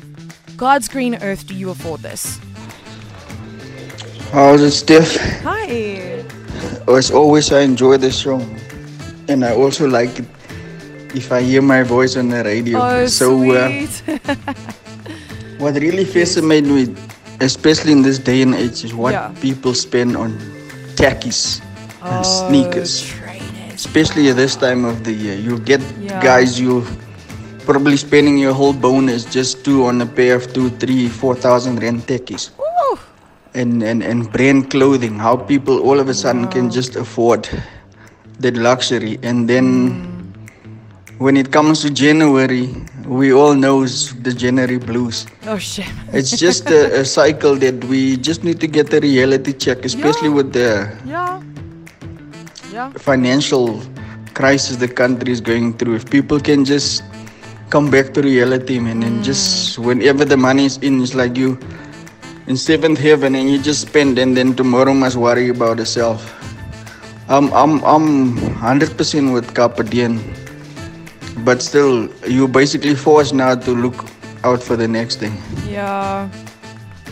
God's 0.57 0.87
green 0.87 1.15
earth 1.21 1.47
do 1.47 1.53
you 1.55 1.69
afford 1.71 2.01
this? 2.01 2.39
How's 4.31 4.61
it, 4.61 4.71
Steph? 4.71 5.15
Hi. 5.43 6.23
As 6.87 7.11
always, 7.11 7.51
I 7.51 7.61
enjoy 7.61 7.97
the 7.97 8.11
show. 8.11 8.41
And 9.27 9.45
I 9.45 9.53
also 9.55 9.87
like 9.87 10.19
it 10.19 10.25
if 11.15 11.31
I 11.31 11.41
hear 11.41 11.61
my 11.61 11.83
voice 11.83 12.17
on 12.17 12.29
the 12.29 12.43
radio. 12.43 12.79
Oh, 12.81 13.05
so, 13.07 13.37
uh, 13.53 13.69
what 15.59 15.75
really 15.75 16.05
fascinates 16.05 16.67
me, 16.67 16.95
especially 17.39 17.91
in 17.93 18.01
this 18.01 18.17
day 18.19 18.41
and 18.41 18.53
age, 18.55 18.83
is 18.83 18.93
what 18.93 19.13
Yeah. 19.13 19.31
people 19.39 19.73
spend 19.73 20.17
on 20.17 20.33
tackies 20.95 21.61
and 22.01 22.25
Oh, 22.25 22.47
sneakers. 22.49 23.05
Especially 23.73 24.29
at 24.29 24.35
this 24.35 24.55
time 24.55 24.85
of 24.85 25.03
the 25.03 25.11
year. 25.13 25.35
You 25.35 25.57
get 25.59 25.81
Yeah. 26.01 26.21
guys, 26.21 26.59
you 26.59 26.83
probably 27.63 27.97
spending 27.97 28.37
your 28.37 28.53
whole 28.53 28.73
bonus 28.73 29.25
just 29.25 29.63
to 29.65 29.85
on 29.85 30.01
a 30.01 30.05
pair 30.05 30.35
of 30.35 30.51
two, 30.53 30.69
three, 30.81 31.07
four 31.07 31.35
thousand 31.35 31.81
rand 31.81 32.01
tackies. 32.07 32.51
And, 33.55 33.83
and 33.83 34.01
and 34.01 34.31
brand 34.31 34.71
clothing, 34.71 35.19
how 35.19 35.37
people 35.37 35.77
all 35.87 35.99
of 35.99 36.09
a 36.09 36.13
sudden 36.13 36.47
can 36.47 36.71
just 36.71 36.95
afford 36.95 37.47
that 38.39 38.55
luxury. 38.57 39.19
And 39.21 39.47
then 39.47 40.33
when 41.19 41.37
it 41.37 41.51
comes 41.51 41.81
to 41.83 41.91
January, 41.91 42.73
we 43.05 43.31
all 43.31 43.53
knows 43.53 44.15
the 44.23 44.33
January 44.33 44.79
blues. 44.79 45.27
Oh, 45.45 45.59
shit. 45.59 45.85
It's 46.13 46.31
just 46.35 46.65
a, 46.71 47.01
a 47.01 47.05
cycle 47.05 47.55
that 47.57 47.83
we 47.85 48.17
just 48.17 48.43
need 48.43 48.59
to 48.61 48.67
get 48.67 48.91
a 48.91 48.99
reality 48.99 49.53
check, 49.53 49.85
especially 49.85 50.29
with 50.29 50.51
the 50.53 50.89
Yeah. 51.05 51.41
Yeah. 52.73 52.89
financial 52.97 53.79
crisis 54.33 54.77
the 54.77 54.87
country 54.87 55.31
is 55.31 55.41
going 55.41 55.77
through. 55.77 55.95
If 56.01 56.09
people 56.09 56.39
can 56.39 56.65
just 56.65 57.03
come 57.73 57.89
back 57.89 58.13
to 58.13 58.21
reality, 58.21 58.79
man, 58.79 59.01
and 59.01 59.19
mm. 59.19 59.23
just 59.23 59.79
whenever 59.79 60.23
the 60.23 60.37
money 60.37 60.65
is 60.69 60.77
in, 60.89 61.01
it's 61.01 61.15
like 61.15 61.35
you 61.35 61.57
in 62.45 62.55
seventh 62.55 62.99
heaven, 62.99 63.33
and 63.33 63.49
you 63.49 63.57
just 63.57 63.81
spend, 63.87 64.19
and 64.19 64.37
then 64.37 64.53
tomorrow 64.53 64.93
must 64.93 65.17
worry 65.17 65.49
about 65.49 65.79
yourself. 65.79 66.29
I'm 67.27 67.51
I'm 67.61 67.83
I'm 67.83 68.37
hundred 68.61 68.95
percent 68.95 69.33
with 69.33 69.55
Carpe 69.55 69.89
Diem, 69.89 70.21
but 71.49 71.63
still, 71.63 72.13
you're 72.37 72.53
basically 72.61 72.93
forced 72.93 73.33
now 73.33 73.55
to 73.55 73.71
look 73.71 74.05
out 74.43 74.61
for 74.61 74.75
the 74.75 74.87
next 74.87 75.15
thing. 75.25 75.35
Yeah. 75.67 76.29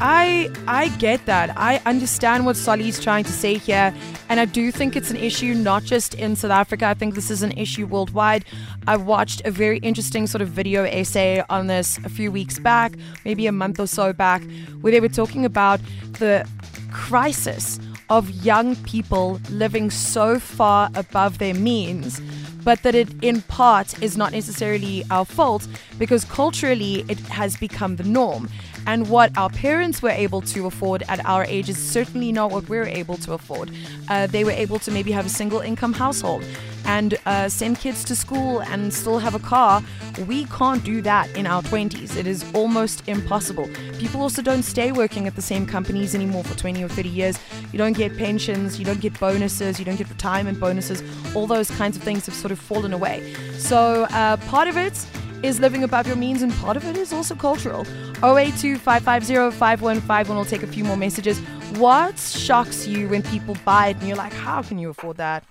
I 0.04 0.50
I 0.66 0.88
get 0.98 1.28
that. 1.28 1.56
I 1.56 1.80
understand 1.86 2.44
what 2.48 2.58
Solly's 2.58 3.00
trying 3.00 3.24
to 3.24 3.32
say 3.32 3.54
here, 3.54 3.94
and 4.30 4.40
I 4.40 4.46
do 4.46 4.72
think 4.72 4.96
it's 4.96 5.12
an 5.12 5.18
issue 5.18 5.54
not 5.54 5.84
just 5.84 6.16
in 6.16 6.36
South 6.36 6.50
Africa. 6.50 6.88
I 6.88 6.96
think 6.96 7.14
this 7.14 7.30
is 7.30 7.44
an 7.44 7.52
issue 7.52 7.86
worldwide. 7.86 8.44
I 8.88 8.98
watched 8.98 9.44
a 9.46 9.52
very 9.52 9.78
interesting 9.78 10.26
sort 10.26 10.42
of 10.42 10.50
video 10.50 10.86
essay 10.86 11.44
on 11.52 11.68
this 11.68 12.00
a 12.04 12.10
few 12.10 12.32
weeks 12.32 12.58
back, 12.58 12.94
maybe 13.26 13.46
a 13.46 13.52
month 13.52 13.80
or 13.80 13.86
so 13.86 14.12
back, 14.12 14.42
where 14.82 14.92
they 14.92 15.00
were 15.00 15.08
talking 15.08 15.46
about 15.46 15.80
the 16.14 16.50
crisis 16.92 17.80
of 18.10 18.28
young 18.44 18.76
people 18.78 19.40
living 19.52 19.92
so 19.92 20.40
far 20.40 20.90
above 20.96 21.38
their 21.38 21.54
means 21.54 22.20
but 22.64 22.84
that 22.84 22.96
it 22.96 23.10
in 23.24 23.42
part 23.44 24.02
is 24.04 24.18
not 24.18 24.32
necessarily 24.32 25.04
our 25.10 25.26
fault 25.26 25.68
because 25.98 26.26
culturally 26.26 27.06
it 27.08 27.20
has 27.22 27.58
become 27.58 27.96
the 27.96 28.04
norm. 28.04 28.50
And 28.88 29.10
what 29.10 29.36
our 29.38 29.50
parents 29.50 30.02
were 30.02 30.10
able 30.10 30.42
to 30.42 30.66
afford 30.66 31.04
at 31.08 31.24
our 31.26 31.46
age 31.46 31.70
is 31.70 31.78
certainly 31.78 32.32
not 32.32 32.52
what 32.52 32.68
we're 32.70 32.86
able 32.86 33.18
to 33.18 33.34
afford. 33.34 33.72
Uh, 34.10 34.28
they 34.28 34.44
were 34.44 34.52
able 34.52 34.80
to 34.80 34.92
maybe 34.92 35.12
have 35.12 35.26
a 35.26 35.30
single 35.30 35.60
income 35.60 35.94
household 35.94 36.44
and 36.86 37.18
uh, 37.26 37.48
send 37.48 37.80
kids 37.80 38.04
to 38.04 38.16
school 38.16 38.62
and 38.64 38.94
still 38.94 39.20
have 39.20 39.36
a 39.36 39.40
car. 39.40 39.84
We 40.28 40.46
can't 40.46 40.84
do 40.84 41.02
that 41.04 41.30
in 41.36 41.46
our 41.48 41.62
20s. 41.64 42.16
It 42.16 42.28
is 42.28 42.44
almost 42.54 43.08
impossible. 43.08 43.70
People 43.98 44.22
also 44.22 44.42
don't 44.42 44.64
stay 44.64 44.92
working 44.92 45.28
at 45.28 45.36
the 45.36 45.42
same 45.42 45.66
companies 45.66 46.16
anymore 46.16 46.44
for 46.44 46.58
20 46.58 46.84
or 46.84 46.90
30 46.90 47.10
years. 47.10 47.40
You 47.72 47.78
don't 47.78 47.94
get 47.94 48.18
pensions, 48.18 48.80
you 48.80 48.86
don't 48.86 49.00
get 49.00 49.20
bonuses, 49.20 49.80
you 49.80 49.86
don't 49.86 49.98
get 49.98 50.10
retirement 50.10 50.60
bonuses. 50.60 51.04
All 51.36 51.48
those 51.48 51.70
kinds 51.72 51.98
of 51.98 52.04
things 52.04 52.26
have 52.26 52.36
sort 52.36 52.52
of 52.52 52.60
fallen 52.60 52.94
away. 52.94 53.34
So 53.58 54.08
uh, 54.12 54.38
part 54.38 54.68
of 54.68 54.78
it 54.78 55.06
is 55.44 55.60
living 55.60 55.84
above 55.84 56.08
your 56.08 56.16
means, 56.16 56.42
and 56.42 56.52
part 56.54 56.78
of 56.78 56.86
it 56.86 56.98
is 56.98 57.14
also 57.14 57.36
cultural. 57.36 57.86
082 58.24 58.78
550 58.78 59.58
5151. 59.58 60.36
We'll 60.36 60.46
take 60.46 60.64
a 60.64 60.68
few 60.68 60.84
more 60.84 60.98
messages. 60.98 61.40
What 61.78 62.18
shocks 62.18 62.88
you 62.88 63.10
when 63.10 63.24
people 63.24 63.56
buy 63.66 63.90
it 63.90 63.98
and 63.98 64.08
you're 64.08 64.18
like, 64.18 64.34
how 64.34 64.62
can 64.62 64.78
you 64.78 64.90
afford 64.90 65.18
that? 65.18 65.44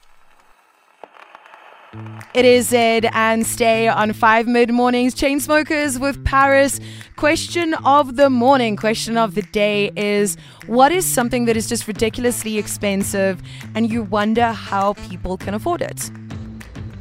It 2.35 2.45
is 2.45 2.71
Zedd 2.71 3.11
and 3.13 3.45
stay 3.45 3.89
on 3.89 4.13
five 4.13 4.47
mid 4.47 4.71
mornings. 4.71 5.13
Chainsmokers 5.13 5.99
with 5.99 6.25
Paris. 6.25 6.79
Question 7.17 7.75
of 7.75 8.15
the 8.15 8.31
morning, 8.31 8.77
question 8.77 9.17
of 9.17 9.35
the 9.35 9.43
day 9.43 9.91
is 9.97 10.37
what 10.67 10.93
is 10.93 11.05
something 11.05 11.47
that 11.47 11.57
is 11.57 11.69
just 11.69 11.89
ridiculously 11.89 12.59
expensive 12.59 13.43
and 13.75 13.91
you 13.91 14.05
wonder 14.05 14.53
how 14.53 14.93
people 15.09 15.37
can 15.37 15.53
afford 15.53 15.83
it? 15.83 16.11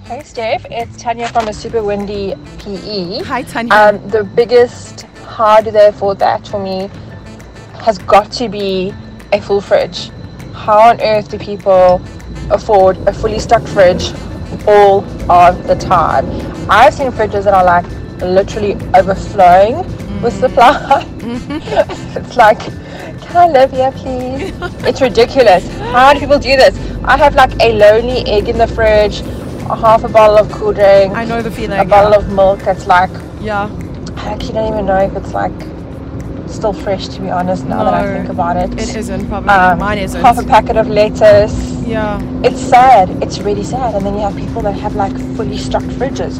Hey 0.09 0.23
Steph, 0.23 0.65
it's 0.71 0.97
Tanya 0.97 1.27
from 1.27 1.49
a 1.49 1.53
super 1.53 1.83
windy 1.83 2.33
PE. 2.57 3.19
Hi 3.25 3.43
Tanya. 3.43 3.71
Um, 3.71 4.09
the 4.09 4.23
biggest 4.23 5.01
how 5.37 5.61
do 5.61 5.69
they 5.69 5.85
afford 5.85 6.17
that 6.17 6.47
for 6.47 6.59
me 6.59 6.89
has 7.83 7.99
got 7.99 8.31
to 8.31 8.49
be 8.49 8.91
a 9.33 9.39
full 9.39 9.61
fridge. 9.61 10.09
How 10.51 10.79
on 10.79 10.99
earth 10.99 11.29
do 11.29 11.37
people 11.37 12.01
afford 12.49 12.97
a 13.07 13.13
fully 13.13 13.37
stocked 13.37 13.69
fridge 13.69 14.11
all 14.65 15.05
of 15.31 15.67
the 15.67 15.75
time? 15.75 16.25
I've 16.71 16.95
seen 16.95 17.11
fridges 17.11 17.43
that 17.43 17.53
are 17.53 17.63
like 17.63 17.85
literally 18.19 18.73
overflowing 18.95 19.83
with 20.23 20.33
supply. 20.39 21.05
it's 21.21 22.35
like, 22.35 22.61
can 23.21 23.37
I 23.37 23.47
live 23.47 23.69
here, 23.69 23.91
please? 23.91 24.53
it's 24.87 25.01
ridiculous. 25.01 25.71
How 25.91 26.15
do 26.15 26.19
people 26.19 26.39
do 26.39 26.57
this? 26.57 26.75
I 27.03 27.15
have 27.15 27.35
like 27.35 27.51
a 27.61 27.73
lonely 27.73 28.25
egg 28.25 28.49
in 28.49 28.57
the 28.57 28.67
fridge, 28.67 29.21
a 29.69 29.75
half 29.75 30.03
a 30.03 30.09
bottle 30.09 30.37
of 30.37 30.51
cool 30.51 30.73
drink. 30.73 31.15
I 31.15 31.25
know 31.25 31.41
the 31.41 31.51
feeling. 31.51 31.79
A 31.79 31.85
bottle 31.85 32.11
yeah. 32.11 32.17
of 32.17 32.33
milk 32.33 32.59
that's 32.59 32.87
like, 32.87 33.11
Yeah. 33.39 33.69
I 34.17 34.33
actually 34.33 34.53
don't 34.53 34.73
even 34.73 34.85
know 34.85 34.97
if 34.97 35.15
it's 35.15 35.33
like 35.33 35.53
still 36.47 36.73
fresh 36.73 37.07
to 37.07 37.21
be 37.21 37.29
honest 37.29 37.65
now 37.65 37.83
that 37.83 37.93
I 37.93 38.05
No, 38.05 38.17
think 38.17 38.29
about 38.29 38.57
it. 38.57 38.73
It 38.79 38.95
isn't 38.95 39.27
probably. 39.27 39.49
Um, 39.49 39.79
Mine 39.79 39.99
isn't. 39.99 40.21
Half 40.21 40.39
a 40.39 40.43
packet 40.43 40.75
of 40.77 40.87
lettuce. 40.87 41.53
Yeah. 41.85 42.19
It's 42.43 42.59
sad. 42.59 43.09
It's 43.23 43.39
really 43.39 43.63
sad. 43.63 43.95
And 43.95 44.05
then 44.05 44.15
you 44.15 44.21
have 44.21 44.35
people 44.35 44.61
that 44.63 44.73
have 44.73 44.95
like 44.95 45.15
fully 45.35 45.57
stocked 45.57 45.87
fridges 45.87 46.39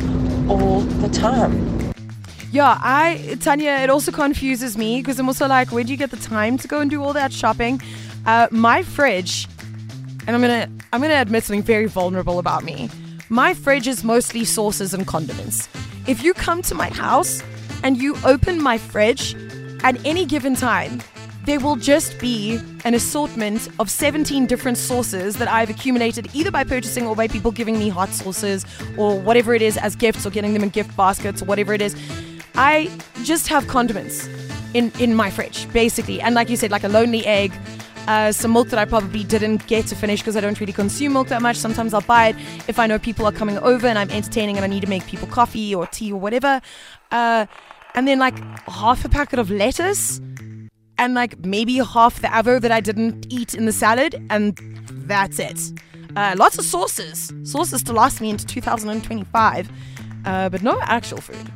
all 0.50 0.82
the 0.82 1.10
time. 1.10 1.94
Yeah, 2.52 2.80
I 2.82 3.38
Tanya, 3.40 3.74
it 3.84 3.92
also 3.92 4.12
confuses 4.12 4.76
me 4.76 5.02
because 5.02 5.20
I'm 5.20 5.28
also 5.28 5.48
like, 5.48 5.72
where 5.72 5.84
do 5.84 5.92
you 5.92 5.98
get 5.98 6.10
the 6.10 6.18
time 6.18 6.58
to 6.58 6.68
go 6.68 6.80
and 6.82 6.90
do 6.90 7.04
all 7.04 7.14
that 7.14 7.32
shopping? 7.32 7.80
Uh, 8.26 8.48
my 8.50 8.82
fridge, 8.82 9.48
and 10.26 10.36
I'm 10.36 10.42
gonna 10.42 10.68
I'm 10.92 11.00
gonna 11.00 11.22
admit 11.22 11.44
something 11.44 11.62
very 11.62 11.86
vulnerable 11.86 12.40
about 12.40 12.64
me. 12.64 12.90
My 13.32 13.54
fridge 13.54 13.88
is 13.88 14.04
mostly 14.04 14.44
sauces 14.44 14.96
and 14.96 15.06
condiments. 15.06 15.70
If 16.08 16.24
you 16.24 16.34
come 16.34 16.64
to 16.64 16.74
my 16.74 16.90
house 16.90 17.44
and 17.84 17.96
you 17.96 18.18
open 18.26 18.60
my 18.60 18.80
fridge 18.80 19.36
at 19.84 20.04
any 20.04 20.26
given 20.26 20.56
time, 20.56 21.00
there 21.46 21.60
will 21.60 21.76
just 21.76 22.18
be 22.20 22.60
an 22.86 22.96
assortment 22.96 23.70
of 23.78 23.92
17 23.92 24.48
different 24.48 24.80
sauces 24.80 25.36
that 25.36 25.48
I've 25.48 25.70
accumulated 25.70 26.32
either 26.34 26.50
by 26.50 26.64
purchasing 26.64 27.06
or 27.06 27.16
by 27.16 27.28
people 27.28 27.52
giving 27.52 27.78
me 27.78 27.88
hot 27.88 28.10
sauces 28.10 28.66
or 28.98 29.20
whatever 29.20 29.54
it 29.54 29.62
is 29.62 29.78
as 29.78 29.96
gifts 29.96 30.26
or 30.26 30.32
getting 30.32 30.54
them 30.54 30.64
in 30.64 30.70
gift 30.70 30.98
baskets 30.98 31.44
or 31.44 31.46
whatever 31.46 31.72
it 31.76 31.84
is. 31.84 31.96
I 32.56 32.90
just 33.24 33.48
have 33.48 33.68
condiments 33.68 34.28
in, 34.74 34.92
in 35.00 35.14
my 35.14 35.30
fridge, 35.30 35.72
basically. 35.72 36.20
And 36.20 36.34
like 36.34 36.50
you 36.50 36.58
said, 36.58 36.72
like 36.72 36.84
a 36.84 36.90
lonely 36.90 37.24
egg, 37.28 37.54
uh, 38.08 38.32
some 38.32 38.54
milk 38.54 38.70
that 38.70 38.80
I 38.80 38.86
probably 38.86 39.24
didn't 39.24 39.68
get 39.68 39.88
to 39.88 39.96
finish 39.96 40.22
because 40.22 40.36
I 40.36 40.42
don't 40.42 40.60
really 40.60 40.74
consume 40.74 41.14
milk 41.14 41.28
that 41.28 41.42
much. 41.42 41.58
Sometimes 41.58 41.94
I'll 41.94 42.02
buy 42.02 42.30
it 42.30 42.36
if 42.68 42.80
I 42.80 42.88
know 42.88 43.00
people 43.00 43.26
are 43.26 43.32
coming 43.32 43.58
over 43.60 43.88
and 43.88 43.98
I'm 43.98 44.10
entertaining 44.10 44.56
and 44.56 44.66
I 44.66 44.68
need 44.68 44.82
to 44.82 44.90
make 44.90 45.06
people 45.06 45.28
coffee 45.28 45.76
or 45.76 45.88
tea 45.88 46.12
or 46.12 46.20
whatever. 46.20 46.62
Uh, 47.12 47.46
and 47.96 48.08
then 48.08 48.20
like 48.20 48.38
half 48.68 49.04
a 49.06 49.10
packet 49.10 49.40
of 49.40 49.52
lettuce 49.52 50.22
and 51.00 51.14
like 51.14 51.44
maybe 51.46 51.78
half 51.78 52.22
the 52.22 52.28
avo 52.28 52.62
that 52.62 52.72
I 52.72 52.82
didn't 52.82 53.26
eat 53.30 53.54
in 53.56 53.66
the 53.66 53.72
salad, 53.72 54.22
and 54.30 54.60
that's 55.08 55.40
it. 55.40 55.60
Uh, 56.16 56.36
lots 56.38 56.58
of 56.58 56.66
sauces, 56.66 57.32
sauces 57.44 57.82
to 57.84 57.94
last 57.94 58.20
me 58.22 58.30
into 58.30 58.46
2025, 58.46 59.70
uh, 60.26 60.50
but 60.50 60.62
no 60.62 60.80
actual 60.82 61.22
food. 61.22 61.52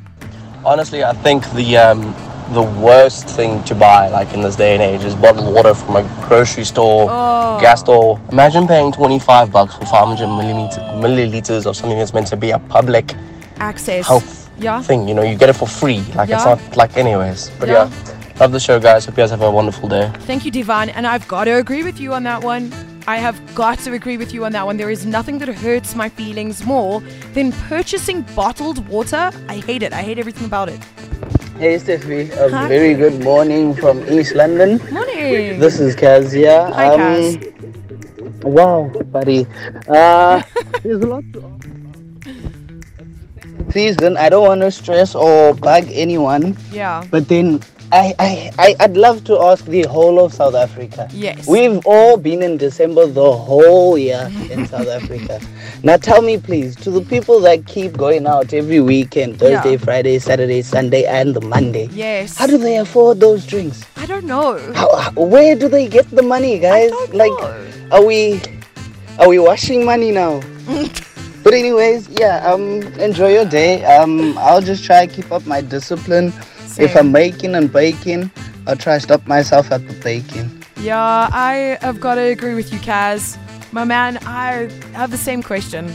Honestly, 0.64 1.04
I 1.04 1.12
think 1.12 1.48
the 1.52 1.76
um, 1.76 2.14
the 2.52 2.62
worst 2.62 3.26
thing 3.28 3.62
to 3.64 3.74
buy, 3.74 4.08
like 4.08 4.32
in 4.34 4.42
this 4.42 4.56
day 4.56 4.74
and 4.74 4.82
age, 4.82 5.02
is 5.04 5.14
bottled 5.14 5.52
water 5.54 5.74
from 5.74 5.96
a 5.96 6.02
grocery 6.28 6.64
store, 6.64 7.08
Oh. 7.10 7.58
gas 7.60 7.80
store. 7.80 8.20
Imagine 8.30 8.66
paying 8.68 8.92
25 8.92 9.50
bucks 9.50 9.74
for 9.74 9.86
500 9.86 10.26
millimeter, 10.28 10.80
milliliters 10.94 11.66
of 11.66 11.76
something 11.76 11.98
that's 11.98 12.12
meant 12.12 12.26
to 12.28 12.36
be 12.36 12.50
a 12.50 12.58
public 12.58 13.14
Access. 13.60 14.06
health 14.06 14.50
Yeah. 14.58 14.82
thing. 14.82 15.08
You 15.08 15.14
know, 15.14 15.22
you 15.22 15.36
get 15.36 15.48
it 15.48 15.54
for 15.56 15.66
free. 15.66 16.02
Like 16.14 16.28
it's 16.30 16.44
not 16.44 16.58
like 16.76 16.96
anyways. 16.96 17.50
But 17.58 17.68
Yeah. 17.68 17.88
yeah. 17.88 18.40
love 18.40 18.52
the 18.52 18.60
show, 18.60 18.78
guys. 18.78 19.04
Hope 19.06 19.16
you 19.16 19.22
guys 19.22 19.30
have 19.30 19.42
a 19.42 19.50
wonderful 19.50 19.88
day. 19.88 20.10
Thank 20.26 20.44
you, 20.44 20.50
Divan, 20.50 20.90
and 20.90 21.06
I've 21.06 21.26
got 21.28 21.44
to 21.44 21.52
agree 21.52 21.82
with 21.82 21.98
you 22.00 22.12
on 22.12 22.24
that 22.24 22.42
one. 22.42 22.72
I 23.06 23.18
have 23.18 23.38
got 23.54 23.78
to 23.80 23.92
agree 23.92 24.16
with 24.16 24.32
you 24.32 24.44
on 24.46 24.52
that 24.52 24.64
one. 24.66 24.76
There 24.78 24.90
is 24.90 25.04
nothing 25.04 25.38
that 25.40 25.48
hurts 25.48 25.94
my 25.94 26.08
feelings 26.08 26.64
more 26.64 27.02
than 27.34 27.52
purchasing 27.68 28.22
bottled 28.34 28.86
water. 28.88 29.30
I 29.48 29.56
hate 29.56 29.82
it. 29.82 29.92
I 29.92 30.02
hate 30.02 30.18
everything 30.18 30.46
about 30.46 30.68
it. 30.70 30.80
Hey 31.64 31.76
Steffi, 31.80 32.28
a 32.36 32.50
Hi. 32.52 32.68
very 32.68 32.92
good 32.92 33.24
morning 33.24 33.72
from 33.72 34.04
East 34.12 34.34
London. 34.34 34.76
Morning. 34.92 35.58
This 35.58 35.80
is 35.80 35.96
Kaz 35.96 36.28
here. 36.30 36.60
Hi, 36.76 36.92
Kaz. 36.92 38.44
Wow, 38.44 38.92
buddy. 39.08 39.46
Uh, 39.88 40.42
there's 40.84 41.00
a 41.00 41.08
lot 41.08 41.24
to 41.32 41.40
season. 43.72 44.18
I 44.18 44.28
don't 44.28 44.46
want 44.46 44.60
to 44.60 44.70
stress 44.70 45.14
or 45.14 45.54
bug 45.54 45.88
anyone, 45.88 46.54
Yeah. 46.70 47.02
but 47.10 47.28
then 47.32 47.64
I, 47.94 48.12
I, 48.18 48.50
I, 48.58 48.76
I'd 48.80 48.96
love 48.96 49.22
to 49.26 49.38
ask 49.40 49.64
the 49.66 49.82
whole 49.82 50.18
of 50.18 50.34
South 50.34 50.56
Africa. 50.56 51.08
Yes. 51.12 51.46
We've 51.46 51.80
all 51.86 52.16
been 52.16 52.42
in 52.42 52.56
December 52.56 53.06
the 53.06 53.32
whole 53.32 53.96
year 53.96 54.28
in 54.50 54.66
South 54.74 54.88
Africa. 54.88 55.40
Now 55.84 55.96
tell 55.98 56.20
me, 56.20 56.36
please, 56.36 56.74
to 56.76 56.90
the 56.90 57.02
people 57.02 57.38
that 57.42 57.66
keep 57.66 57.92
going 57.96 58.26
out 58.26 58.52
every 58.52 58.80
weekend 58.80 59.38
Thursday, 59.38 59.72
Yeah. 59.72 59.78
Friday, 59.78 60.18
Saturday, 60.18 60.60
Sunday, 60.62 61.04
and 61.04 61.36
the 61.36 61.40
Monday. 61.42 61.88
Yes. 61.92 62.36
How 62.36 62.48
do 62.48 62.58
they 62.58 62.78
afford 62.78 63.20
those 63.20 63.46
drinks? 63.46 63.84
I 63.96 64.06
don't 64.06 64.24
know. 64.24 64.58
How, 64.72 65.12
where 65.12 65.54
do 65.54 65.68
they 65.68 65.86
get 65.86 66.10
the 66.10 66.22
money, 66.22 66.58
guys? 66.58 66.90
like, 67.12 67.30
are 67.92 68.04
we 68.04 68.42
are 69.20 69.28
we 69.28 69.38
washing 69.38 69.84
money 69.84 70.10
now? 70.10 70.42
but 71.44 71.54
anyways, 71.54 72.08
yeah. 72.08 72.38
Um, 72.44 72.82
enjoy 72.98 73.34
your 73.34 73.44
day. 73.44 73.84
Um, 73.84 74.36
I'll 74.38 74.62
just 74.62 74.82
try 74.82 75.06
to 75.06 75.14
keep 75.14 75.30
up 75.30 75.46
my 75.46 75.60
discipline. 75.60 76.32
If 76.78 76.96
I'm 76.96 77.12
making 77.12 77.54
and 77.54 77.72
baking, 77.72 78.30
I'll 78.66 78.76
try 78.76 78.94
to 78.94 79.00
stop 79.00 79.26
myself 79.26 79.70
at 79.70 79.86
the 79.86 79.94
baking. 80.02 80.50
Yeah, 80.80 81.28
I 81.32 81.78
have 81.80 82.00
got 82.00 82.16
to 82.16 82.22
agree 82.22 82.54
with 82.54 82.72
you, 82.72 82.78
Kaz. 82.80 83.38
My 83.72 83.84
man, 83.84 84.18
I 84.26 84.68
have 84.92 85.10
the 85.10 85.16
same 85.16 85.42
question. 85.42 85.94